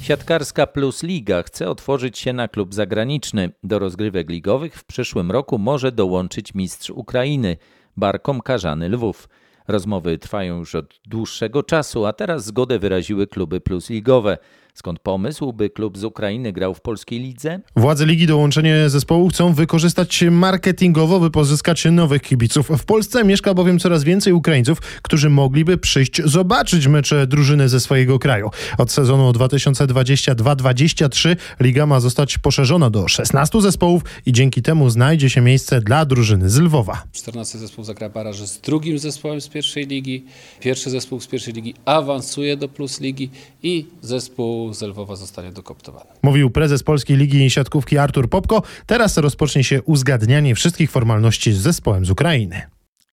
Siatkarska 0.00 0.66
Plus 0.66 1.02
Liga 1.02 1.42
chce 1.42 1.68
otworzyć 1.68 2.18
się 2.18 2.32
na 2.32 2.48
klub 2.48 2.74
zagraniczny. 2.74 3.50
Do 3.62 3.78
rozgrywek 3.78 4.30
ligowych 4.30 4.74
w 4.74 4.84
przyszłym 4.84 5.30
roku 5.30 5.58
może 5.58 5.92
dołączyć 5.92 6.54
mistrz 6.54 6.90
Ukrainy, 6.90 7.56
Barkom 7.96 8.40
Karzany 8.40 8.88
Lwów. 8.88 9.28
Rozmowy 9.68 10.18
trwają 10.18 10.58
już 10.58 10.74
od 10.74 11.00
dłuższego 11.06 11.62
czasu, 11.62 12.06
a 12.06 12.12
teraz 12.12 12.44
zgodę 12.44 12.78
wyraziły 12.78 13.26
kluby 13.26 13.60
plus 13.60 13.90
ligowe. 13.90 14.38
Skąd 14.74 14.98
pomysł, 14.98 15.52
by 15.52 15.70
klub 15.70 15.98
z 15.98 16.04
Ukrainy 16.04 16.52
grał 16.52 16.74
w 16.74 16.80
polskiej 16.80 17.20
lidze? 17.20 17.60
Władze 17.76 18.06
ligi 18.06 18.26
dołączenie 18.26 18.88
zespołu 18.88 19.28
chcą 19.28 19.52
wykorzystać 19.52 20.24
marketingowo, 20.30 21.20
by 21.20 21.30
pozyskać 21.30 21.84
nowych 21.84 22.22
kibiców. 22.22 22.68
W 22.78 22.84
Polsce 22.84 23.24
mieszka 23.24 23.54
bowiem 23.54 23.78
coraz 23.78 24.04
więcej 24.04 24.32
Ukraińców, 24.32 24.78
którzy 25.02 25.30
mogliby 25.30 25.78
przyjść 25.78 26.22
zobaczyć 26.24 26.86
mecze 26.86 27.26
drużyny 27.26 27.68
ze 27.68 27.80
swojego 27.80 28.18
kraju. 28.18 28.50
Od 28.78 28.92
sezonu 28.92 29.30
2022-2023 29.30 31.36
liga 31.60 31.86
ma 31.86 32.00
zostać 32.00 32.38
poszerzona 32.38 32.90
do 32.90 33.08
16 33.08 33.60
zespołów 33.60 34.02
i 34.26 34.32
dzięki 34.32 34.62
temu 34.62 34.90
znajdzie 34.90 35.30
się 35.30 35.40
miejsce 35.40 35.80
dla 35.80 36.04
drużyny 36.04 36.50
z 36.50 36.58
Lwowa. 36.58 37.02
14 37.12 37.58
zespół 37.58 37.84
zagra 37.84 38.08
baraż 38.08 38.36
z 38.36 38.60
drugim 38.60 38.98
zespołem 38.98 39.40
z 39.40 39.48
pierwszej 39.48 39.86
ligi. 39.86 40.24
Pierwszy 40.60 40.90
zespół 40.90 41.20
z 41.20 41.26
pierwszej 41.26 41.54
ligi 41.54 41.74
awansuje 41.84 42.56
do 42.56 42.68
plus 42.68 43.00
ligi 43.00 43.30
i 43.62 43.86
zespół 44.02 44.59
z 44.72 44.82
Lwowa 44.82 45.16
zostanie 45.16 45.52
dokoptowany. 45.52 46.10
Mówił 46.22 46.50
prezes 46.50 46.82
Polskiej 46.82 47.16
Ligi 47.16 47.50
Siatkówki 47.50 47.98
Artur 47.98 48.28
Popko. 48.28 48.62
Teraz 48.86 49.18
rozpocznie 49.18 49.64
się 49.64 49.82
uzgadnianie 49.82 50.54
wszystkich 50.54 50.90
formalności 50.90 51.52
z 51.52 51.58
zespołem 51.58 52.04
z 52.04 52.10
Ukrainy. 52.10 52.62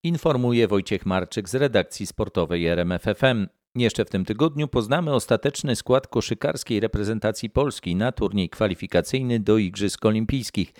Informuje 0.03 0.67
Wojciech 0.67 1.05
Marczyk 1.05 1.49
z 1.49 1.55
redakcji 1.55 2.07
sportowej 2.07 2.67
RMFFM. 2.67 3.47
Jeszcze 3.75 4.05
w 4.05 4.10
tym 4.10 4.25
tygodniu 4.25 4.67
poznamy 4.67 5.13
ostateczny 5.13 5.75
skład 5.75 6.07
koszykarskiej 6.07 6.79
reprezentacji 6.79 7.49
Polski 7.49 7.95
na 7.95 8.12
turniej 8.12 8.49
kwalifikacyjny 8.49 9.39
do 9.39 9.57
Igrzysk 9.57 10.05
Olimpijskich. 10.05 10.73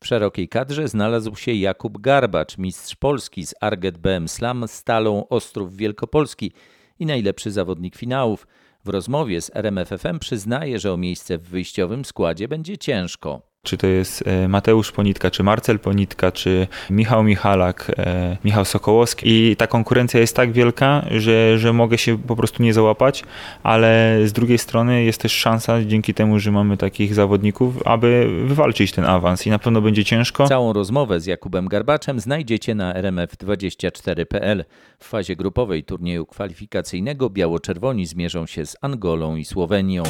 W 0.00 0.06
szerokiej 0.06 0.48
kadrze 0.48 0.88
znalazł 0.88 1.36
się 1.36 1.52
Jakub 1.52 1.98
Garbacz, 1.98 2.58
mistrz 2.58 2.96
Polski 2.96 3.46
z 3.46 3.54
Arget 3.60 3.98
BM 3.98 4.28
Slam 4.28 4.68
Stalą 4.68 5.28
Ostrów 5.28 5.76
Wielkopolski 5.76 6.52
i 6.98 7.06
najlepszy 7.06 7.50
zawodnik 7.50 7.96
finałów. 7.96 8.46
W 8.84 8.88
rozmowie 8.88 9.40
z 9.40 9.50
RMFFM 9.54 10.18
przyznaje, 10.18 10.78
że 10.78 10.92
o 10.92 10.96
miejsce 10.96 11.38
w 11.38 11.42
wyjściowym 11.42 12.04
składzie 12.04 12.48
będzie 12.48 12.78
ciężko. 12.78 13.53
Czy 13.64 13.76
to 13.76 13.86
jest 13.86 14.24
e, 14.26 14.48
Mateusz 14.48 14.92
Ponitka, 14.92 15.30
czy 15.30 15.42
Marcel 15.42 15.78
Ponitka, 15.78 16.32
czy 16.32 16.66
Michał 16.90 17.24
Michalak, 17.24 17.92
e, 17.98 18.36
Michał 18.44 18.64
Sokołowski. 18.64 19.28
I 19.28 19.56
ta 19.56 19.66
konkurencja 19.66 20.20
jest 20.20 20.36
tak 20.36 20.52
wielka, 20.52 21.04
że, 21.10 21.58
że 21.58 21.72
mogę 21.72 21.98
się 21.98 22.18
po 22.18 22.36
prostu 22.36 22.62
nie 22.62 22.74
załapać, 22.74 23.24
ale 23.62 24.18
z 24.24 24.32
drugiej 24.32 24.58
strony 24.58 25.04
jest 25.04 25.20
też 25.20 25.32
szansa 25.32 25.84
dzięki 25.84 26.14
temu, 26.14 26.38
że 26.38 26.50
mamy 26.50 26.76
takich 26.76 27.14
zawodników, 27.14 27.86
aby 27.86 28.30
wywalczyć 28.46 28.92
ten 28.92 29.04
awans 29.04 29.46
i 29.46 29.50
na 29.50 29.58
pewno 29.58 29.80
będzie 29.80 30.04
ciężko. 30.04 30.48
Całą 30.48 30.72
rozmowę 30.72 31.20
z 31.20 31.26
Jakubem 31.26 31.68
Garbaczem 31.68 32.20
znajdziecie 32.20 32.74
na 32.74 32.94
rmf24.pl. 32.94 34.64
W 34.98 35.08
fazie 35.08 35.36
grupowej 35.36 35.84
turnieju 35.84 36.26
kwalifikacyjnego 36.26 37.30
biało-czerwoni 37.30 38.06
zmierzą 38.06 38.46
się 38.46 38.66
z 38.66 38.76
Angolą 38.80 39.36
i 39.36 39.44
Słowenią. 39.44 40.02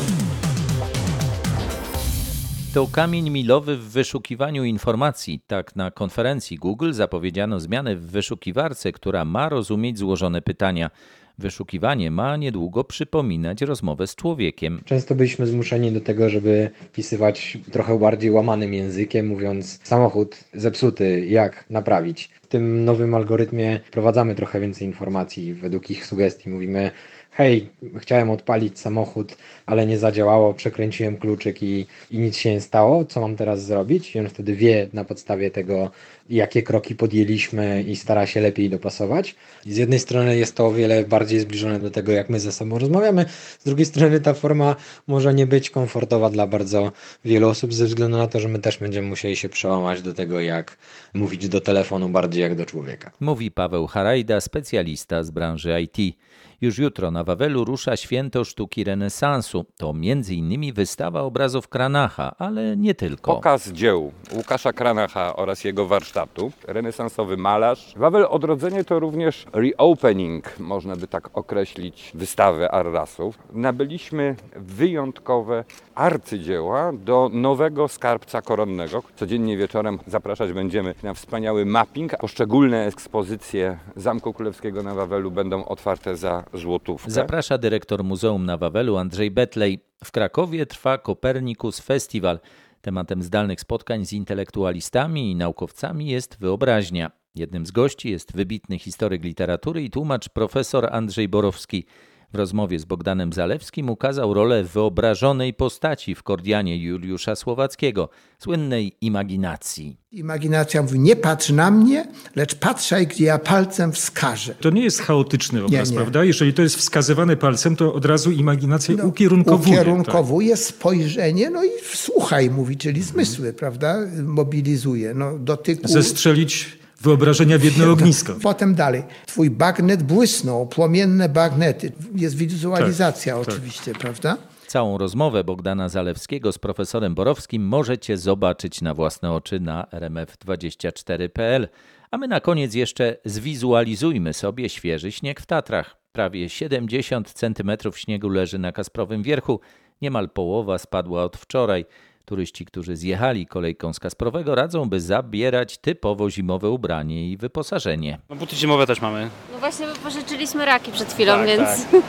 To 2.74 2.87
kamień 2.87 3.30
milowy 3.30 3.76
w 3.76 3.90
wyszukiwaniu 3.90 4.64
informacji. 4.64 5.40
Tak 5.46 5.76
na 5.76 5.90
konferencji 5.90 6.56
Google 6.56 6.92
zapowiedziano 6.92 7.60
zmianę 7.60 7.96
w 7.96 8.10
wyszukiwarce, 8.10 8.92
która 8.92 9.24
ma 9.24 9.48
rozumieć 9.48 9.98
złożone 9.98 10.42
pytania. 10.42 10.90
Wyszukiwanie 11.38 12.10
ma 12.10 12.37
niedługo 12.37 12.84
przypominać 12.84 13.62
rozmowę 13.62 14.06
z 14.06 14.14
człowiekiem. 14.14 14.80
Często 14.84 15.14
byliśmy 15.14 15.46
zmuszeni 15.46 15.92
do 15.92 16.00
tego, 16.00 16.28
żeby 16.28 16.70
wpisywać 16.80 17.58
trochę 17.72 17.98
bardziej 17.98 18.30
łamanym 18.30 18.74
językiem, 18.74 19.26
mówiąc 19.26 19.80
samochód 19.82 20.37
zepsuty, 20.54 21.26
jak 21.26 21.64
naprawić. 21.70 22.30
W 22.42 22.46
tym 22.46 22.84
nowym 22.84 23.14
algorytmie 23.14 23.80
wprowadzamy 23.84 24.34
trochę 24.34 24.60
więcej 24.60 24.87
informacji. 24.87 25.54
Według 25.54 25.90
ich 25.90 26.06
sugestii 26.06 26.50
mówimy, 26.50 26.90
hej, 27.37 27.68
chciałem 27.99 28.31
odpalić 28.31 28.79
samochód, 28.79 29.37
ale 29.66 29.87
nie 29.87 29.99
zadziałało, 29.99 30.55
przekręciłem 30.55 31.16
kluczyk 31.16 31.62
i, 31.62 31.87
i 32.11 32.18
nic 32.18 32.37
się 32.37 32.51
nie 32.51 32.61
stało, 32.61 33.05
co 33.05 33.20
mam 33.20 33.37
teraz 33.37 33.64
zrobić? 33.64 34.16
I 34.16 34.18
on 34.18 34.29
wtedy 34.29 34.57
wie 34.57 34.88
na 34.92 35.05
podstawie 35.05 35.51
tego, 35.51 35.90
jakie 36.30 36.62
kroki 36.62 36.94
podjęliśmy 36.94 37.82
i 37.82 37.96
stara 37.96 38.26
się 38.26 38.40
lepiej 38.40 38.70
dopasować. 38.70 39.34
I 39.66 39.72
z 39.72 39.76
jednej 39.76 39.98
strony 39.98 40.37
jest 40.37 40.56
to 40.56 40.66
o 40.66 40.72
wiele 40.72 41.04
bardziej 41.04 41.40
zbliżone 41.40 41.80
do 41.80 41.90
tego, 41.90 42.12
jak 42.12 42.30
my 42.30 42.40
ze 42.40 42.52
sobą 42.52 42.78
rozmawiamy, 42.78 43.24
z 43.58 43.64
drugiej 43.64 43.87
strony 43.87 44.20
ta 44.20 44.34
forma 44.34 44.76
może 45.06 45.34
nie 45.34 45.46
być 45.46 45.70
komfortowa 45.70 46.30
dla 46.30 46.46
bardzo 46.46 46.92
wielu 47.24 47.48
osób, 47.48 47.74
ze 47.74 47.87
względu 47.87 48.16
na 48.16 48.26
to, 48.26 48.40
że 48.40 48.48
my 48.48 48.58
też 48.58 48.78
będziemy 48.78 49.08
musieli 49.08 49.37
się 49.37 49.48
przełamać 49.48 50.02
do 50.02 50.14
tego, 50.14 50.40
jak 50.40 50.78
mówić 51.14 51.48
do 51.48 51.60
telefonu 51.60 52.08
bardziej 52.08 52.42
jak 52.42 52.56
do 52.56 52.66
człowieka. 52.66 53.10
Mówi 53.20 53.50
Paweł 53.50 53.87
Harajda, 53.87 54.40
specjalista 54.40 55.24
z 55.24 55.30
branży 55.30 55.80
IT. 55.82 56.16
Już 56.60 56.78
jutro 56.78 57.10
na 57.10 57.24
Wawelu 57.24 57.64
rusza 57.64 57.96
Święto 57.96 58.44
Sztuki 58.44 58.84
Renesansu. 58.84 59.64
To 59.76 59.90
m.in. 59.90 60.72
wystawa 60.74 61.20
obrazów 61.20 61.68
Kranacha, 61.68 62.34
ale 62.38 62.76
nie 62.76 62.94
tylko. 62.94 63.34
Pokaz 63.34 63.68
dzieł 63.68 64.12
Łukasza 64.32 64.72
Kranacha 64.72 65.37
oraz 65.37 65.64
jego 65.64 65.87
warsztatu. 66.14 66.53
Renesansowy 66.66 67.37
malarz. 67.37 67.94
Wawel 67.96 68.27
Odrodzenie 68.31 68.85
to 68.85 68.98
również 68.98 69.46
reopening, 69.53 70.59
można 70.59 70.96
by 70.96 71.07
tak 71.07 71.38
określić, 71.38 72.11
wystawy 72.14 72.70
Arrasów. 72.70 73.38
Nabyliśmy 73.53 74.37
wyjątkowe 74.57 75.64
arcydzieła 75.94 76.92
do 76.92 77.31
nowego 77.33 77.88
skarbca 77.88 78.42
koronnego. 78.42 79.03
Codziennie 79.16 79.57
wieczorem 79.57 79.98
zapraszać 80.07 80.53
będziemy 80.53 80.94
na 81.03 81.14
wspaniały 81.14 81.66
mapping. 81.66 82.16
Poszczególne 82.16 82.87
ekspozycje 82.87 83.79
Zamku 83.96 84.33
Królewskiego 84.33 84.83
na 84.83 84.94
Wawelu 84.94 85.31
będą 85.31 85.64
otwarte 85.64 86.16
za 86.16 86.44
złotówkę. 86.55 87.11
Zaprasza 87.11 87.59
dyrektor 87.59 88.05
Muzeum 88.05 88.46
na 88.46 88.57
Wawelu 88.57 88.96
Andrzej 88.96 89.31
Betlej. 89.31 89.79
W 90.05 90.12
Krakowie 90.12 90.66
trwa 90.66 90.98
Kopernikus 90.98 91.81
Festival. 91.81 92.38
Tematem 92.85 93.23
zdalnych 93.23 93.61
spotkań 93.61 94.07
z 94.07 94.12
intelektualistami 94.12 95.31
i 95.31 95.37
naukowcami 95.37 96.07
jest 96.07 96.37
wyobraźnia. 96.40 97.11
Jednym 97.35 97.66
z 97.66 97.70
gości 97.70 98.11
jest 98.11 98.37
wybitny 98.37 98.79
historyk 98.79 99.25
literatury 99.25 99.83
i 99.83 99.90
tłumacz 99.90 100.29
profesor 100.29 100.88
Andrzej 100.92 101.29
Borowski. 101.29 101.87
W 102.35 102.37
rozmowie 102.37 102.79
z 102.79 102.85
Bogdanem 102.85 103.33
Zalewskim 103.33 103.90
ukazał 103.90 104.35
rolę 104.35 104.64
wyobrażonej 104.64 105.55
postaci 105.55 106.14
w 106.14 106.23
Kordianie 106.23 106.79
Juliusza 106.79 107.37
Słowackiego, 107.37 108.09
słynnej 108.38 108.92
imaginacji. 109.01 109.97
Imaginacja 110.12 110.83
mówi, 110.83 110.99
nie 110.99 111.16
patrz 111.16 111.51
na 111.51 111.70
mnie, 111.70 112.07
lecz 112.37 112.55
patrzaj, 112.55 113.07
gdzie 113.07 113.25
ja 113.25 113.38
palcem 113.38 113.92
wskażę. 113.92 114.55
To 114.61 114.70
nie 114.70 114.85
jest 114.85 115.03
chaotyczny 115.03 115.64
obraz, 115.64 115.90
nie. 115.90 115.97
prawda? 115.97 116.25
Jeżeli 116.25 116.55
to 116.55 116.62
jest 116.62 116.77
wskazywane 116.77 117.37
palcem, 117.37 117.77
to 117.77 117.94
od 117.94 118.05
razu 118.05 118.31
imaginacja 118.31 118.94
no, 118.97 119.07
ukierunkowuje. 119.07 119.81
Ukierunkowuje 119.81 120.51
tak. 120.51 120.59
spojrzenie, 120.59 121.51
no 121.51 121.64
i 121.64 121.70
słuchaj, 121.94 122.51
mówi, 122.51 122.77
czyli 122.77 123.03
zmysły, 123.03 123.53
prawda? 123.53 123.99
Mobilizuje. 124.23 125.14
No, 125.14 125.38
dotyku... 125.38 125.88
Zestrzelić 125.88 126.84
wyobrażenia 127.05 127.59
w 127.59 127.64
jedno 127.64 127.93
ognisko. 127.93 128.35
Potem 128.43 128.75
dalej. 128.75 129.03
Twój 129.27 129.51
bagnet 129.51 130.03
błysnął, 130.03 130.67
płomienne 130.67 131.29
bagnety. 131.29 131.93
Jest 132.14 132.37
wizualizacja 132.37 133.38
tak, 133.38 133.49
oczywiście, 133.49 133.93
tak. 133.93 134.01
prawda? 134.01 134.37
Całą 134.67 134.99
rozmowę 134.99 135.45
Bogdana 135.45 135.88
Zalewskiego 135.88 136.53
z 136.53 136.59
profesorem 136.59 137.14
Borowskim 137.14 137.69
możecie 137.69 138.17
zobaczyć 138.17 138.83
na 138.83 138.95
własne 138.95 139.33
oczy 139.33 139.61
na 139.61 139.87
rmf24.pl. 139.93 141.69
A 142.11 142.19
my 142.19 142.29
na 142.29 142.40
koniec 142.40 142.75
jeszcze 142.75 143.17
zwizualizujmy 143.25 144.33
sobie 144.33 144.69
świeży 144.69 145.12
śnieg 145.12 145.40
w 145.40 145.47
Tatrach. 145.47 145.97
Prawie 146.12 146.49
70 146.49 147.33
cm 147.33 147.71
śniegu 147.95 148.29
leży 148.29 148.59
na 148.59 148.73
Kasprowym 148.73 149.23
Wierchu. 149.23 149.61
Niemal 150.03 150.31
połowa 150.31 150.79
spadła 150.79 151.25
od 151.25 151.37
wczoraj. 151.37 151.85
Turyści, 152.24 152.64
którzy 152.64 152.96
zjechali 152.96 153.46
kolejką 153.46 153.92
z 153.92 154.00
Kasprowego, 154.00 154.54
radzą, 154.54 154.88
by 154.88 155.00
zabierać 155.00 155.78
typowo 155.78 156.30
zimowe 156.30 156.70
ubranie 156.70 157.30
i 157.30 157.37
wyposażenie. 157.37 158.18
No 158.30 158.37
buty 158.37 158.56
zimowe 158.56 158.87
też 158.87 159.00
mamy. 159.00 159.30
No 159.52 159.58
właśnie 159.58 159.87
pożyczyliśmy 160.02 160.64
raki 160.64 160.92
przed 160.92 161.12
chwilą, 161.12 161.32
tak, 161.32 161.46
więc... 161.46 161.60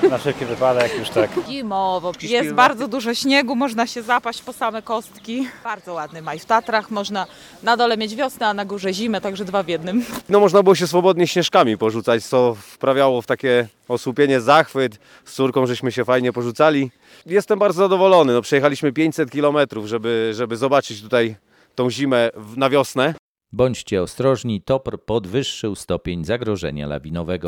Tak. 0.01 0.11
Na 0.11 0.17
wszelki 0.17 0.45
wypadek 0.45 0.99
już 0.99 1.09
tak. 1.09 1.29
Zimowo. 1.49 2.11
Jest 2.21 2.53
bardzo 2.53 2.87
dużo 2.87 3.13
śniegu, 3.13 3.55
można 3.55 3.87
się 3.87 4.01
zapaść 4.01 4.41
po 4.41 4.53
same 4.53 4.81
kostki. 4.81 5.47
Bardzo 5.63 5.93
ładny 5.93 6.21
maj 6.21 6.39
w 6.39 6.45
Tatrach, 6.45 6.91
można 6.91 7.27
na 7.63 7.77
dole 7.77 7.97
mieć 7.97 8.15
wiosnę, 8.15 8.47
a 8.47 8.53
na 8.53 8.65
górze 8.65 8.93
zimę, 8.93 9.21
także 9.21 9.45
dwa 9.45 9.63
w 9.63 9.67
jednym. 9.67 10.05
No 10.29 10.39
można 10.39 10.63
było 10.63 10.75
się 10.75 10.87
swobodnie 10.87 11.27
śnieżkami 11.27 11.77
porzucać, 11.77 12.25
co 12.25 12.55
wprawiało 12.55 13.21
w 13.21 13.25
takie 13.25 13.67
osłupienie, 13.87 14.41
zachwyt. 14.41 14.99
Z 15.25 15.33
córką 15.33 15.65
żeśmy 15.65 15.91
się 15.91 16.05
fajnie 16.05 16.33
porzucali. 16.33 16.91
Jestem 17.25 17.59
bardzo 17.59 17.77
zadowolony. 17.77 18.33
No, 18.33 18.41
przejechaliśmy 18.41 18.93
500 18.93 19.31
kilometrów, 19.31 19.87
żeby, 19.87 20.31
żeby 20.33 20.57
zobaczyć 20.57 21.01
tutaj 21.01 21.35
tą 21.75 21.91
zimę 21.91 22.29
na 22.57 22.69
wiosnę. 22.69 23.13
Bądźcie 23.51 24.01
ostrożni, 24.01 24.61
TOPR 24.61 24.99
podwyższył 25.05 25.75
stopień 25.75 26.25
zagrożenia 26.25 26.87
lawinowego. 26.87 27.47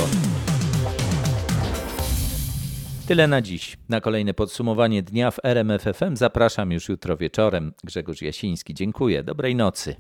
Tyle 3.08 3.28
na 3.28 3.42
dziś. 3.42 3.78
Na 3.90 4.02
kolejne 4.02 4.34
podsumowanie 4.34 5.04
dnia 5.04 5.32
w 5.32 5.40
RMF 5.44 5.84
FM 5.84 6.16
zapraszam 6.16 6.72
już 6.72 6.90
jutro 6.90 7.18
wieczorem. 7.18 7.74
Grzegorz 7.84 8.22
Jasiński, 8.22 8.74
dziękuję. 8.74 9.24
Dobrej 9.24 9.56
nocy. 9.56 9.96